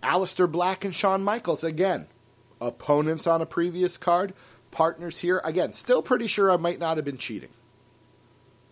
[0.01, 2.07] Aleister Black and Shawn Michaels again.
[2.59, 4.33] Opponents on a previous card,
[4.71, 5.39] partners here.
[5.43, 7.51] Again, still pretty sure I might not have been cheating.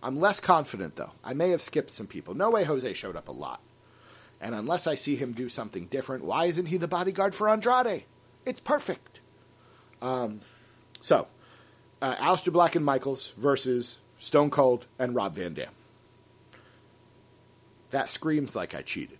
[0.02, 1.12] I'm less confident though.
[1.22, 2.34] I may have skipped some people.
[2.34, 3.60] No way Jose showed up a lot.
[4.40, 8.04] And unless I see him do something different, why isn't he the bodyguard for Andrade?
[8.44, 9.20] It's perfect.
[10.02, 10.40] Um,
[11.00, 11.26] so,
[12.02, 15.72] uh, Aleister Black and Michaels versus Stone Cold and Rob Van Dam.
[17.90, 19.18] That screams like I cheated.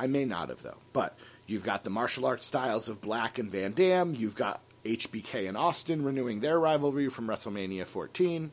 [0.00, 0.78] I may not have, though.
[0.92, 4.14] But you've got the martial arts styles of Black and Van Dam.
[4.14, 8.52] You've got HBK and Austin renewing their rivalry from WrestleMania 14.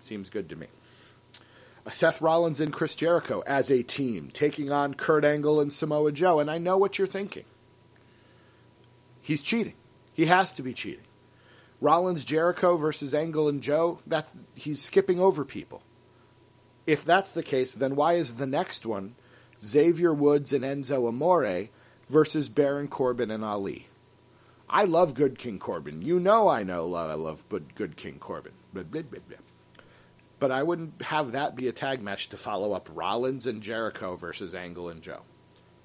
[0.00, 0.66] Seems good to me.
[1.90, 6.40] Seth Rollins and Chris Jericho as a team, taking on Kurt Angle and Samoa Joe.
[6.40, 7.44] And I know what you're thinking.
[9.20, 9.74] He's cheating.
[10.12, 11.04] He has to be cheating.
[11.80, 15.82] Rollins, Jericho versus Angle and Joe, that's he's skipping over people.
[16.86, 19.16] If that's the case, then why is the next one
[19.62, 21.68] Xavier Woods and Enzo Amore
[22.08, 23.88] versus Baron Corbin and Ali?
[24.68, 26.00] I love Good King Corbin.
[26.02, 28.52] You know I know I love Good King Corbin.
[28.72, 29.20] Blah, blah, blah,
[30.44, 34.14] but I wouldn't have that be a tag match to follow up Rollins and Jericho
[34.14, 35.22] versus Angle and Joe.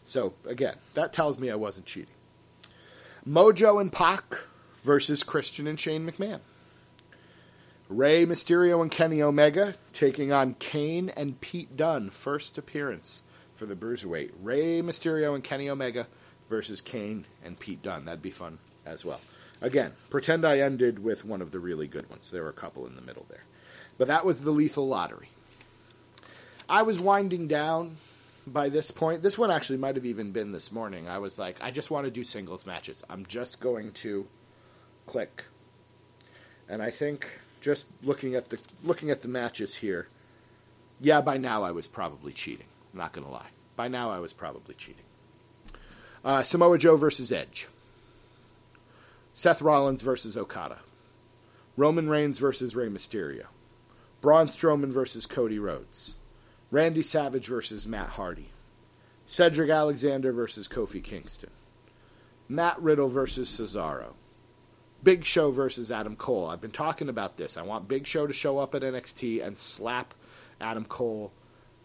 [0.03, 2.13] So again, that tells me I wasn't cheating.
[3.25, 4.35] Mojo and Pac
[4.83, 6.41] versus Christian and Shane McMahon.
[7.87, 12.09] Rey Mysterio and Kenny Omega taking on Kane and Pete Dunne.
[12.09, 13.23] First appearance
[13.55, 14.31] for the Bruiserweight.
[14.41, 16.05] Rey Mysterio and Kenny Omega
[16.49, 18.03] versus Kane and Pete Dunne.
[18.03, 19.21] That'd be fun as well.
[19.61, 22.29] Again, pretend I ended with one of the really good ones.
[22.29, 23.45] There were a couple in the middle there.
[23.99, 25.29] But that was the lethal lottery.
[26.67, 27.97] I was winding down
[28.47, 29.21] by this point.
[29.21, 31.07] This one actually might have even been this morning.
[31.07, 33.03] I was like, I just want to do singles matches.
[33.09, 34.25] I'm just going to
[35.05, 35.43] click.
[36.69, 37.27] And I think
[37.59, 40.07] just looking at the looking at the matches here,
[41.01, 42.67] yeah, by now I was probably cheating.
[42.93, 43.49] I'm not going to lie.
[43.75, 45.03] By now I was probably cheating.
[46.23, 47.67] Uh, Samoa Joe versus Edge.
[49.33, 50.79] Seth Rollins versus Okada.
[51.75, 53.45] Roman Reigns versus Rey Mysterio.
[54.21, 56.15] Braun Strowman versus Cody Rhodes.
[56.71, 58.49] Randy Savage versus Matt Hardy.
[59.25, 61.51] Cedric Alexander versus Kofi Kingston.
[62.49, 64.13] Matt Riddle versus Cesaro.
[65.01, 66.47] Big Show versus Adam Cole.
[66.47, 67.55] I've been talking about this.
[67.55, 70.13] I want Big Show to show up at NXT and slap
[70.59, 71.31] Adam Cole,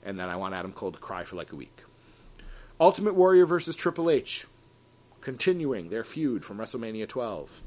[0.03, 1.83] and then I want Adam Cole to cry for like a week.
[2.81, 4.47] Ultimate Warrior versus Triple H.
[5.20, 7.62] Continuing their feud from WrestleMania 12.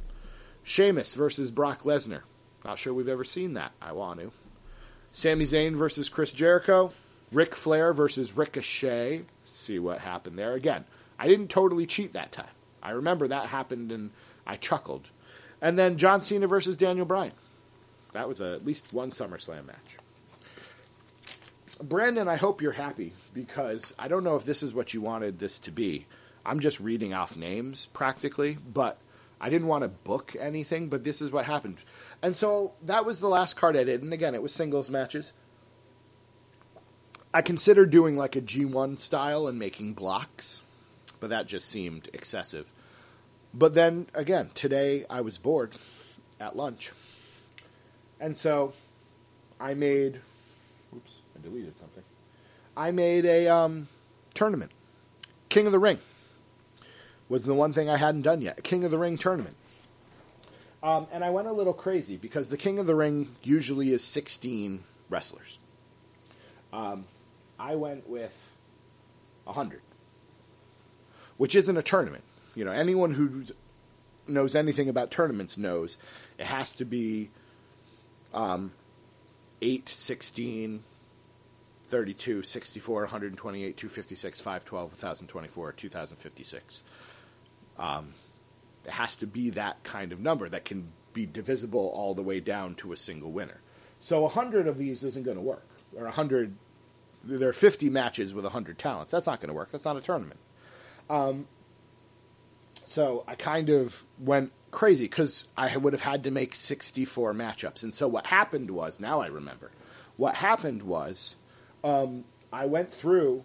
[0.64, 2.24] Sheamus versus Brock Lesnar.
[2.66, 3.72] Not sure we've ever seen that.
[3.82, 4.32] I want to.
[5.18, 6.94] Sami Zayn versus Chris Jericho.
[7.32, 9.24] Ric Flair versus Ricochet.
[9.44, 10.54] See what happened there.
[10.54, 10.86] Again,
[11.18, 12.46] I didn't totally cheat that time.
[12.84, 14.12] I remember that happened and
[14.46, 15.10] I chuckled.
[15.60, 17.32] And then John Cena versus Daniel Bryan.
[18.12, 19.98] That was a, at least one SummerSlam match.
[21.82, 25.40] Brandon, I hope you're happy because I don't know if this is what you wanted
[25.40, 26.06] this to be.
[26.46, 29.00] I'm just reading off names practically, but
[29.42, 31.78] I didn't want to book anything, but this is what happened.
[32.22, 34.02] And so that was the last card I did.
[34.02, 35.34] And again, it was singles matches.
[37.34, 40.62] I considered doing like a G1 style and making blocks,
[41.20, 42.72] but that just seemed excessive.
[43.54, 45.76] But then again, today I was bored
[46.40, 46.92] at lunch.
[48.20, 48.74] And so
[49.60, 50.20] I made
[50.96, 52.04] oops, I deleted something.
[52.76, 53.88] I made a um,
[54.34, 54.72] tournament.
[55.50, 56.00] King of the Ring
[57.30, 58.64] was the one thing I hadn't done yet.
[58.64, 59.56] King of the Ring tournament.
[60.84, 64.04] Um, and I went a little crazy because the King of the Ring usually is
[64.04, 65.60] 16 wrestlers.
[66.72, 67.06] Um,
[67.60, 68.52] I went with
[69.46, 69.82] 100,
[71.38, 72.24] which isn't a tournament.
[72.56, 73.46] You know, anyone who
[74.28, 75.98] knows anything about tournaments knows
[76.38, 77.30] it has to be
[78.34, 78.72] um,
[79.62, 80.84] 8, 16,
[81.88, 86.84] 32, 64, 128, 256, 512, 1024, 2056.
[87.80, 88.14] Um,
[88.88, 92.40] it has to be that kind of number that can be divisible all the way
[92.40, 93.60] down to a single winner.
[94.00, 95.68] So 100 of these isn't going to work.
[95.96, 96.56] Or 100,
[97.24, 99.12] there are 50 matches with 100 talents.
[99.12, 99.72] That's not going to work.
[99.72, 100.40] That's not a tournament.
[101.10, 101.48] Um,
[102.86, 107.84] so I kind of went crazy because I would have had to make 64 matchups.
[107.84, 109.72] And so what happened was, now I remember,
[110.16, 111.36] what happened was
[111.84, 112.24] um,
[112.54, 113.44] I went through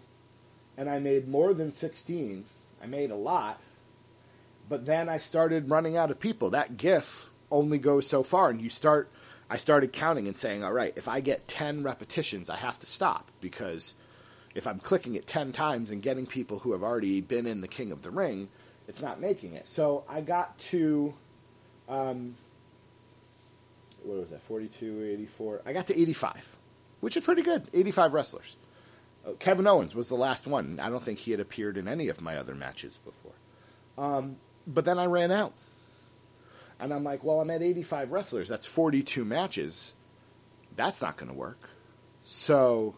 [0.77, 2.45] and I made more than 16.
[2.81, 3.59] I made a lot.
[4.69, 6.49] But then I started running out of people.
[6.51, 8.49] That GIF only goes so far.
[8.49, 9.09] And you start,
[9.49, 12.87] I started counting and saying, all right, if I get 10 repetitions, I have to
[12.87, 13.93] stop because
[14.55, 17.67] if I'm clicking it 10 times and getting people who have already been in the
[17.67, 18.49] King of the Ring,
[18.87, 19.67] it's not making it.
[19.67, 21.13] So I got to,
[21.87, 22.35] um,
[24.03, 25.61] what was that, 42, 84?
[25.65, 26.57] I got to 85,
[26.99, 27.67] which is pretty good.
[27.73, 28.57] 85 wrestlers.
[29.25, 30.79] Uh, Kevin Owens was the last one.
[30.79, 33.31] I don't think he had appeared in any of my other matches before.
[33.97, 35.53] Um, but then I ran out.
[36.79, 38.49] And I'm like, well, I'm at 85 wrestlers.
[38.49, 39.95] That's 42 matches.
[40.75, 41.69] That's not going to work.
[42.23, 42.95] So,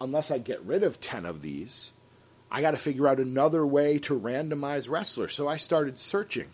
[0.00, 1.92] unless I get rid of 10 of these,
[2.50, 5.34] I got to figure out another way to randomize wrestlers.
[5.34, 6.50] So I started searching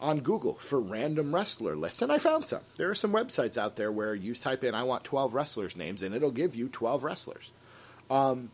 [0.00, 2.62] on Google for random wrestler lists, and I found some.
[2.76, 6.02] There are some websites out there where you type in, I want 12 wrestlers' names,
[6.02, 7.52] and it'll give you 12 wrestlers.
[8.10, 8.50] Um,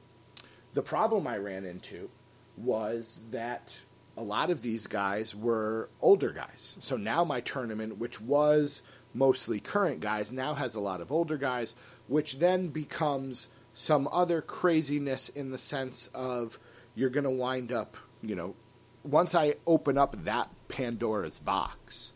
[0.74, 2.10] the problem I ran into
[2.56, 3.80] was that
[4.20, 6.76] a lot of these guys were older guys.
[6.80, 8.82] So now my tournament, which was
[9.14, 11.74] mostly current guys, now has a lot of older guys,
[12.06, 16.58] which then becomes some other craziness in the sense of
[16.94, 18.54] you're going to wind up, you know,
[19.02, 22.12] once I open up that Pandora's box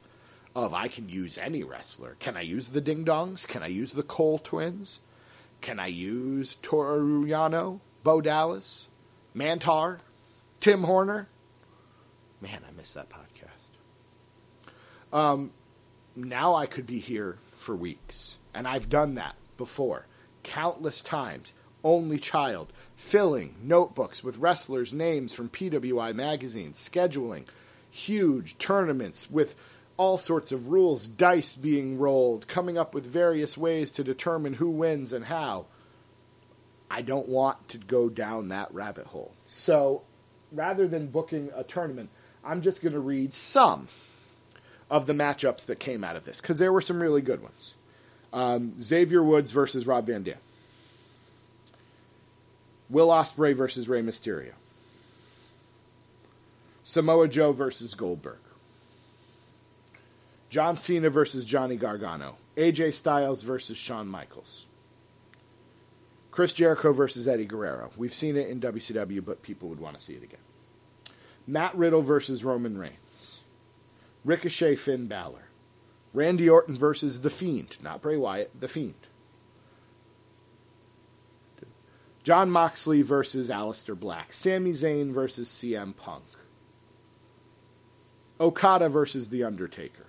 [0.55, 2.17] of I can use any wrestler.
[2.19, 3.49] Can I use the Ding Dongs?
[3.49, 5.01] Can I use the Cole twins?
[5.62, 8.90] Can I use Toru Yano, Bo Dallas,
[9.35, 10.01] Mantaur,
[10.61, 11.29] Tim Horner?
[12.44, 13.70] Man, I miss that podcast.
[15.14, 15.50] Um,
[16.14, 20.07] now I could be here for weeks, and I've done that before
[20.42, 21.54] countless times.
[21.83, 27.44] Only Child, filling notebooks with wrestlers' names from PWI magazines, scheduling
[27.90, 29.57] huge tournaments with
[29.96, 34.68] all sorts of rules, dice being rolled, coming up with various ways to determine who
[34.68, 35.64] wins and how.
[36.90, 39.33] I don't want to go down that rabbit hole.
[39.46, 40.02] So
[40.54, 42.11] rather than booking a tournament,
[42.44, 43.88] I'm just going to read some
[44.90, 47.74] of the matchups that came out of this because there were some really good ones.
[48.33, 50.37] Um, Xavier Woods versus Rob Van Dam.
[52.90, 54.52] Will Ospreay versus Rey Mysterio.
[56.83, 58.38] Samoa Joe versus Goldberg.
[60.50, 62.37] John Cena versus Johnny Gargano.
[62.57, 64.66] AJ Styles versus Shawn Michaels.
[66.30, 67.90] Chris Jericho versus Eddie Guerrero.
[67.96, 70.40] We've seen it in WCW, but people would want to see it again.
[71.46, 73.42] Matt Riddle versus Roman Reigns.
[74.24, 75.48] Ricochet Finn Balor.
[76.12, 78.94] Randy Orton versus The Fiend, not Bray Wyatt, The Fiend.
[82.22, 84.33] Jon Moxley versus Aleister Black.
[84.33, 86.24] Sami Zayn versus CM Punk.
[88.40, 90.07] Okada versus The Undertaker.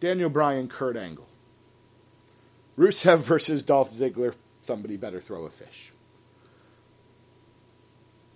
[0.00, 1.28] Daniel Bryan, Kurt Angle.
[2.76, 4.34] Rusev versus Dolph Ziggler.
[4.62, 5.93] Somebody better throw a fish.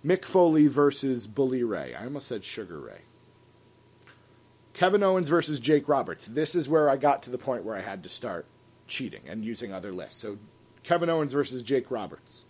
[0.05, 1.93] Mick Foley versus Bully Ray.
[1.93, 3.01] I almost said Sugar Ray.
[4.73, 6.25] Kevin Owens versus Jake Roberts.
[6.25, 8.45] This is where I got to the point where I had to start
[8.87, 10.21] cheating and using other lists.
[10.21, 10.37] So
[10.83, 12.45] Kevin Owens versus Jake Roberts.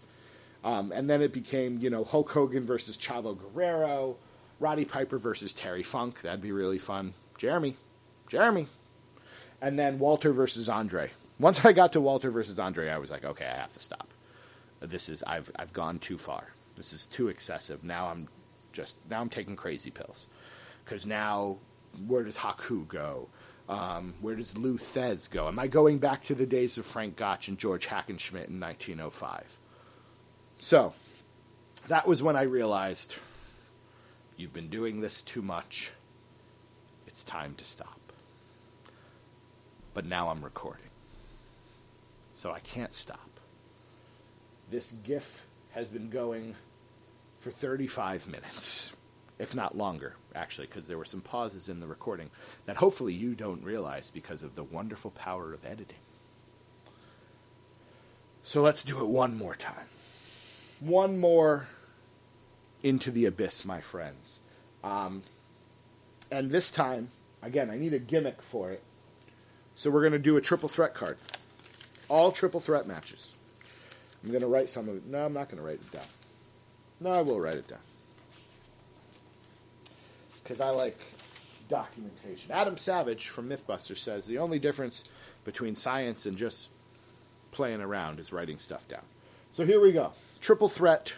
[0.64, 4.18] Um, and then it became, you know, Hulk Hogan versus Chavo Guerrero,
[4.60, 6.22] Roddy Piper versus Terry Funk.
[6.22, 7.14] That'd be really fun.
[7.38, 7.78] Jeremy.
[8.28, 8.68] Jeremy.
[9.62, 11.12] And then Walter versus Andre.
[11.40, 14.14] Once I got to Walter versus Andre, I was like, okay, I have to stop.
[14.82, 16.50] This is I've I've gone too far.
[16.80, 17.84] This is too excessive.
[17.84, 18.30] Now I'm
[18.72, 20.28] just now I'm taking crazy pills.
[20.86, 21.58] Cuz now
[22.08, 23.28] where does Haku go?
[23.68, 25.50] Um, where does Lou Thesz go?
[25.50, 29.60] Am I going back to the days of Frank Gotch and George Hackenschmidt in 1905?
[30.58, 30.94] So,
[31.90, 33.18] that was when I realized
[34.38, 35.92] you've been doing this too much.
[37.06, 38.00] It's time to stop.
[39.94, 40.90] But now I'm recording.
[42.36, 43.30] So I can't stop.
[44.72, 46.56] This GIF has been going
[47.40, 48.94] for 35 minutes
[49.40, 52.30] if not longer, actually, because there were some pauses in the recording
[52.66, 55.98] that hopefully you don't realize because of the wonderful power of editing.
[58.44, 59.88] So let's do it one more time.
[60.82, 61.68] One more
[62.84, 64.40] into the abyss, my friends.
[64.84, 65.24] Um,
[66.30, 67.10] and this time,
[67.42, 68.84] again, I need a gimmick for it.
[69.76, 71.18] So we're going to do a triple threat card.
[72.10, 73.34] All triple threat matches.
[74.24, 75.06] I'm going to write some of it.
[75.06, 76.04] No, I'm not going to write it down.
[77.00, 77.80] No, I will write it down.
[80.44, 81.00] Because I like
[81.70, 82.52] documentation.
[82.52, 85.04] Adam Savage from Mythbusters says the only difference
[85.46, 86.70] between science and just
[87.52, 89.04] playing around is writing stuff down.
[89.54, 90.12] So here we go.
[90.42, 91.18] Triple threat.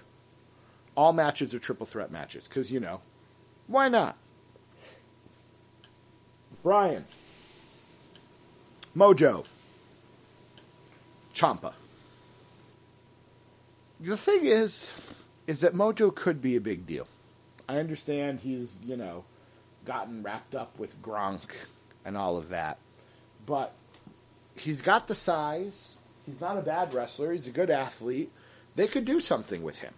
[0.95, 2.47] All matches are triple threat matches.
[2.47, 3.01] Because, you know,
[3.67, 4.17] why not?
[6.61, 7.05] Bryan.
[8.95, 9.45] Mojo.
[11.33, 11.73] Ciampa.
[13.99, 14.91] The thing is,
[15.51, 17.09] is that Mojo could be a big deal.
[17.67, 19.25] I understand he's, you know,
[19.83, 21.51] gotten wrapped up with Gronk
[22.05, 22.77] and all of that.
[23.45, 23.73] But
[24.55, 25.97] he's got the size.
[26.25, 27.33] He's not a bad wrestler.
[27.33, 28.31] He's a good athlete.
[28.77, 29.93] They could do something with him.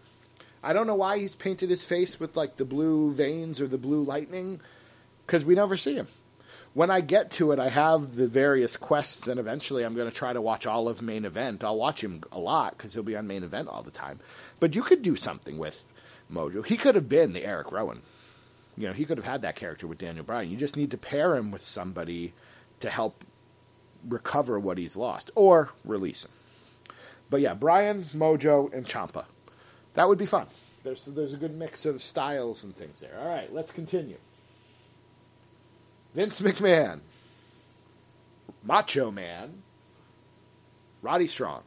[0.64, 3.78] I don't know why he's painted his face with like the blue veins or the
[3.78, 4.60] blue lightning
[5.28, 6.08] because we never see him.
[6.74, 10.16] When I get to it, I have the various quests, and eventually I'm going to
[10.16, 11.64] try to watch all of main event.
[11.64, 14.20] I'll watch him a lot because he'll be on main event all the time.
[14.60, 15.86] But you could do something with
[16.32, 16.66] Mojo.
[16.66, 18.02] He could have been the Eric Rowan.
[18.76, 20.50] You know, he could have had that character with Daniel Bryan.
[20.50, 22.34] You just need to pair him with somebody
[22.80, 23.24] to help
[24.08, 26.32] recover what he's lost or release him.
[27.30, 29.26] But yeah, Bryan, Mojo, and Ciampa.
[29.94, 30.48] That would be fun.
[30.84, 33.18] There's there's a good mix of styles and things there.
[33.20, 34.18] All right, let's continue.
[36.14, 37.00] Vince McMahon,
[38.64, 39.64] Macho Man,
[41.02, 41.64] Roddy Strong.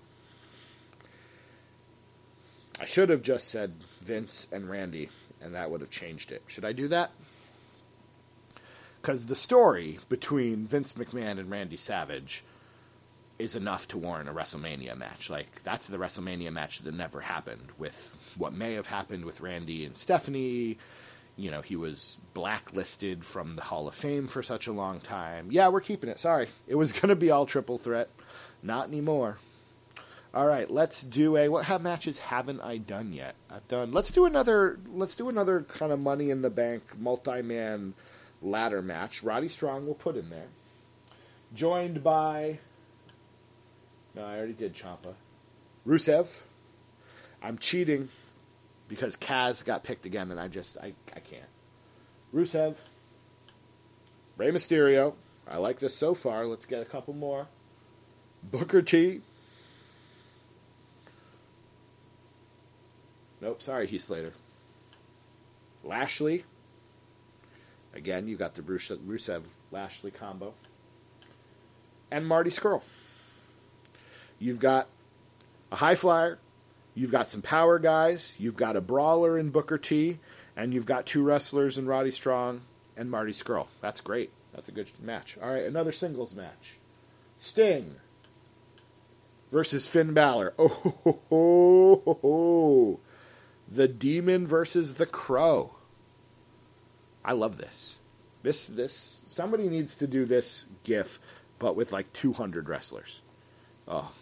[2.81, 5.09] I should have just said Vince and Randy,
[5.41, 6.43] and that would have changed it.
[6.47, 7.11] Should I do that?
[9.01, 12.45] Because the story between Vince McMahon and Randy Savage
[13.39, 15.29] is enough to warrant a WrestleMania match.
[15.29, 19.85] Like, that's the WrestleMania match that never happened with what may have happened with Randy
[19.85, 20.79] and Stephanie.
[21.37, 25.49] You know, he was blacklisted from the Hall of Fame for such a long time.
[25.51, 26.19] Yeah, we're keeping it.
[26.19, 26.49] Sorry.
[26.67, 28.09] It was going to be all triple threat.
[28.63, 29.39] Not anymore.
[30.37, 33.37] All right, let's do a what matches haven't I done yet?
[33.51, 33.93] I've done.
[33.93, 34.79] Let's do another.
[34.93, 37.95] Let's do another kind of Money in the Bank multi-man
[38.43, 39.23] ladder match.
[39.23, 40.49] Roddy Strong will put in there,
[41.55, 42.59] joined by.
[44.15, 45.15] No, I already did Ciampa.
[45.87, 46.43] Rusev.
[47.43, 48.11] I'm cheating
[48.89, 51.45] because Kaz got picked again, and I just I I can't.
[52.35, 52.77] Rusev.
[54.37, 55.15] Rey Mysterio.
[55.49, 56.47] I like this so far.
[56.47, 57.47] Let's get a couple more.
[58.43, 59.21] Booker T.
[63.41, 64.33] Nope, sorry, Heath Slater.
[65.85, 66.45] Lashley.
[67.95, 70.55] Again, you got the Rusev Lashley combo.
[72.11, 72.83] And Marty Scurll.
[74.39, 74.89] You've got
[75.73, 76.39] a high flyer,
[76.97, 80.19] you've got some power guys, you've got a brawler in Booker T,
[80.57, 82.63] and you've got two wrestlers in Roddy Strong
[82.97, 83.69] and Marty Scurll.
[83.81, 84.33] That's great.
[84.53, 85.39] That's a good match.
[85.41, 86.79] All right, another singles match.
[87.37, 87.97] Sting
[89.53, 90.55] versus Finn Balor.
[90.59, 93.01] Oh, ho, ho, ho,
[93.71, 95.75] the Demon versus the Crow.
[97.25, 97.99] I love this.
[98.43, 101.21] This this somebody needs to do this gif,
[101.59, 103.23] but with like 200 wrestlers.
[103.89, 104.13] Oh,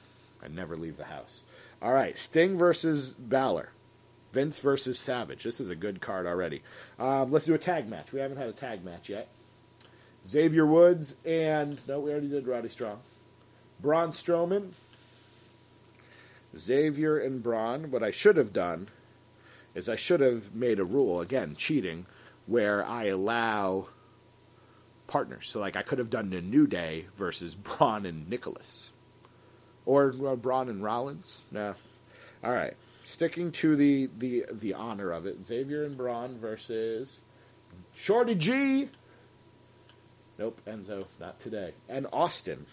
[0.45, 1.43] I never leave the house.
[1.81, 3.71] All right, Sting versus Balor.
[4.33, 5.45] Vince versus Savage.
[5.45, 6.63] This is a good card already.
[6.99, 8.13] Um, let's do a tag match.
[8.13, 9.29] We haven't had a tag match yet.
[10.27, 13.01] Xavier Woods and no, we already did Roddy Strong.
[13.81, 14.71] Braun Strowman.
[16.57, 17.91] Xavier and Braun.
[17.91, 18.89] What I should have done
[19.75, 22.07] is I should have made a rule again, cheating,
[22.47, 23.89] where I allow
[25.07, 25.49] partners.
[25.49, 28.93] So like I could have done the New Day versus Braun and Nicholas,
[29.87, 31.43] or uh, Braun and Rollins.
[31.51, 31.75] No,
[32.43, 32.75] all right.
[33.05, 37.21] Sticking to the the the honor of it, Xavier and Braun versus
[37.95, 38.89] Shorty G.
[40.39, 41.75] Nope, Enzo, not today.
[41.89, 42.67] And Austin.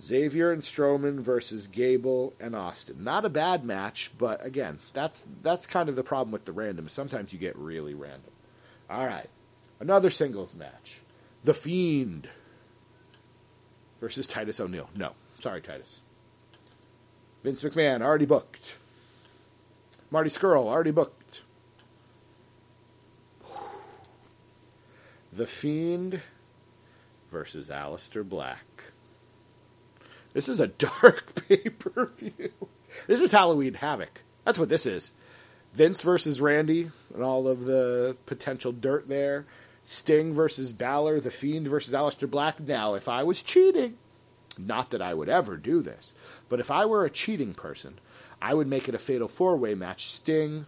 [0.00, 3.04] Xavier and Strowman versus Gable and Austin.
[3.04, 6.88] Not a bad match, but again, that's that's kind of the problem with the random.
[6.88, 8.32] Sometimes you get really random.
[8.90, 9.28] All right,
[9.78, 11.02] another singles match:
[11.44, 12.28] The Fiend
[14.02, 14.90] versus Titus O'Neil.
[14.96, 16.00] No, sorry, Titus.
[17.44, 18.74] Vince McMahon already booked.
[20.10, 21.42] Marty Scurll already booked.
[25.32, 26.20] The Fiend
[27.30, 28.66] versus Aleister Black.
[30.32, 30.66] This is a
[31.02, 32.52] dark pay per view.
[33.06, 34.22] This is Halloween Havoc.
[34.44, 35.12] That's what this is.
[35.74, 39.46] Vince versus Randy and all of the potential dirt there.
[39.84, 42.60] Sting versus Balor, The Fiend versus Aleister Black.
[42.60, 43.98] Now, if I was cheating,
[44.58, 46.14] not that I would ever do this,
[46.48, 47.98] but if I were a cheating person,
[48.40, 50.66] I would make it a fatal four way match Sting,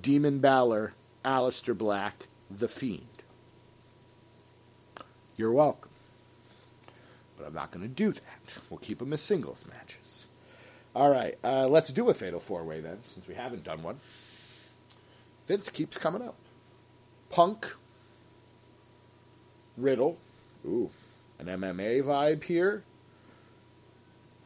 [0.00, 0.94] Demon Balor,
[1.24, 3.06] Aleister Black, The Fiend.
[5.36, 5.90] You're welcome
[7.36, 8.58] but I'm not going to do that.
[8.70, 10.26] We'll keep them as singles matches.
[10.94, 14.00] All right, uh, let's do a fatal four way then, since we haven't done one.
[15.46, 16.36] Vince keeps coming up.
[17.30, 17.74] Punk,
[19.76, 20.18] Riddle,
[20.66, 20.90] ooh,
[21.38, 22.84] an MMA vibe here.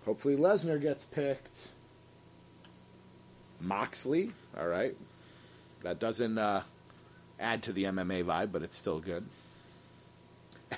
[0.04, 1.68] Hopefully Lesnar gets picked.
[3.60, 4.96] Moxley, all right.
[5.82, 6.62] That doesn't uh,
[7.38, 9.26] add to the MMA vibe, but it's still good.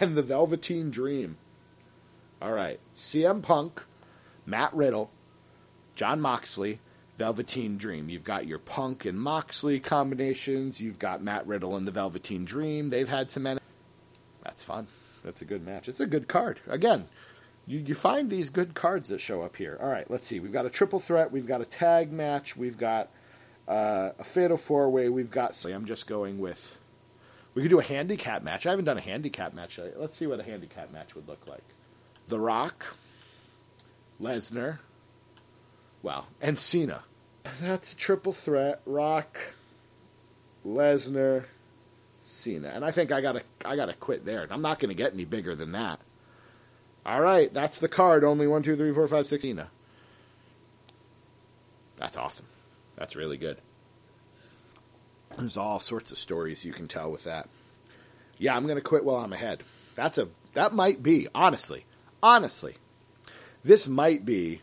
[0.00, 1.36] And the Velveteen Dream.
[2.40, 2.80] All right.
[2.94, 3.84] CM Punk,
[4.46, 5.10] Matt Riddle,
[5.94, 6.80] Jon Moxley,
[7.18, 8.08] Velveteen Dream.
[8.08, 10.80] You've got your Punk and Moxley combinations.
[10.80, 12.90] You've got Matt Riddle and the Velveteen Dream.
[12.90, 13.59] They've had some.
[14.70, 14.86] That's fun.
[15.24, 15.88] That's a good match.
[15.88, 16.60] It's a good card.
[16.68, 17.08] Again,
[17.66, 19.76] you, you find these good cards that show up here.
[19.80, 20.40] All right, let's see.
[20.40, 21.30] We've got a triple threat.
[21.30, 22.56] We've got a tag match.
[22.56, 23.10] We've got
[23.68, 25.08] uh, a fatal four way.
[25.08, 25.54] We've got.
[25.54, 26.78] So I'm just going with.
[27.54, 28.64] We could do a handicap match.
[28.64, 29.76] I haven't done a handicap match.
[29.76, 29.98] Yet.
[30.00, 31.64] Let's see what a handicap match would look like.
[32.28, 32.96] The Rock,
[34.20, 34.78] Lesnar,
[36.02, 37.02] well, and Cena.
[37.60, 38.80] That's a triple threat.
[38.86, 39.36] Rock,
[40.64, 41.46] Lesnar,
[42.30, 42.68] Cena.
[42.68, 44.46] And I think I gotta I gotta quit there.
[44.50, 46.00] I'm not gonna get any bigger than that.
[47.04, 48.24] All right, that's the card.
[48.24, 49.42] Only one, two, three, four, five, six.
[49.42, 49.70] Cena.
[51.96, 52.46] That's awesome.
[52.96, 53.58] That's really good.
[55.38, 57.48] There's all sorts of stories you can tell with that.
[58.38, 59.62] Yeah, I'm gonna quit while I'm ahead.
[59.94, 61.84] That's a that might be honestly,
[62.22, 62.76] honestly,
[63.62, 64.62] this might be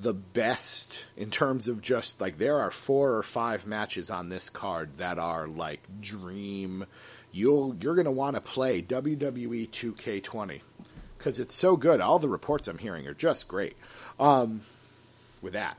[0.00, 4.50] the best in terms of just like there are four or five matches on this
[4.50, 6.86] card that are like dream.
[7.32, 10.60] You'll you're gonna want to play WWE 2K20
[11.18, 12.00] because it's so good.
[12.00, 13.76] All the reports I'm hearing are just great.
[14.18, 14.62] Um,
[15.42, 15.76] with that,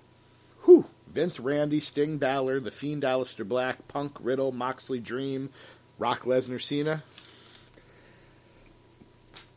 [0.65, 5.49] whew, Vince, Randy, Sting, Balor, The Fiend, Aleister Black, Punk, Riddle, Moxley, Dream,
[5.97, 7.01] Rock, Lesnar, Cena.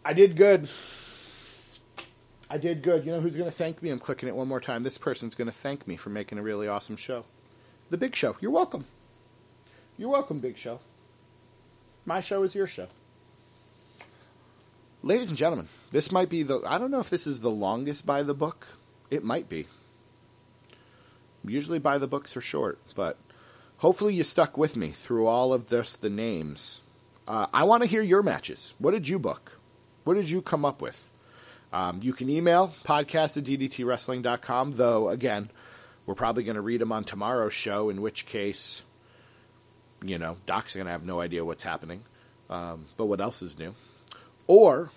[0.05, 0.69] I did good.
[2.53, 3.07] I did good.
[3.07, 3.91] You know who's going to thank me?
[3.91, 4.83] I'm clicking it one more time.
[4.83, 7.25] This person's going to thank me for making a really awesome show.
[7.91, 8.37] The Big Show.
[8.41, 8.87] You're welcome.
[9.97, 10.81] You're welcome, Big Show.
[12.05, 12.89] My show is your show.
[15.03, 16.61] Ladies and gentlemen, this might be the.
[16.67, 18.67] I don't know if this is the longest by the book.
[19.11, 19.67] It might be.
[21.45, 23.17] Usually by the books are short, but
[23.79, 26.81] hopefully you stuck with me through all of this, the names.
[27.27, 28.75] Uh, I want to hear your matches.
[28.79, 29.59] What did you book?
[30.05, 31.10] What did you come up with?
[31.73, 35.51] Um, you can email podcast at ddtwrestling.com, though, again,
[36.07, 38.83] we're probably going to read them on tomorrow's show, in which case,
[40.05, 42.03] you know, Doc's going to have no idea what's happening.
[42.49, 43.75] Um, but what else is new?
[44.49, 44.91] Or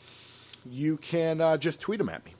[0.65, 2.33] you can uh, just tweet them at me.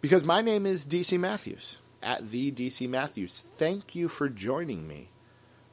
[0.00, 3.44] Because my name is DC Matthews, at the DC Matthews.
[3.58, 5.10] Thank you for joining me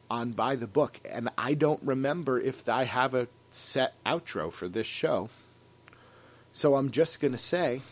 [0.10, 1.00] on By the Book.
[1.10, 5.30] And I don't remember if I have a set outro for this show.
[6.58, 7.84] So I'm just going to say,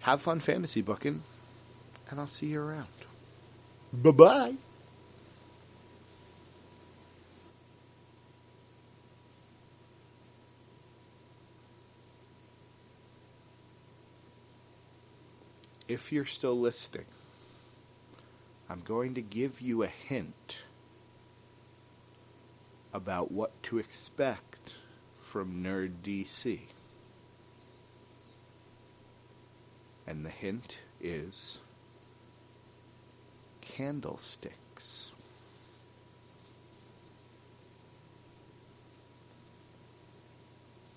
[0.00, 1.22] have fun fantasy booking,
[2.10, 2.88] and I'll see you around.
[3.90, 4.54] Bye bye.
[15.88, 17.06] If you're still listening,
[18.68, 20.64] I'm going to give you a hint
[22.92, 24.51] about what to expect
[25.32, 26.60] from Nerd DC.
[30.06, 31.62] And the hint is
[33.62, 35.11] candlesticks.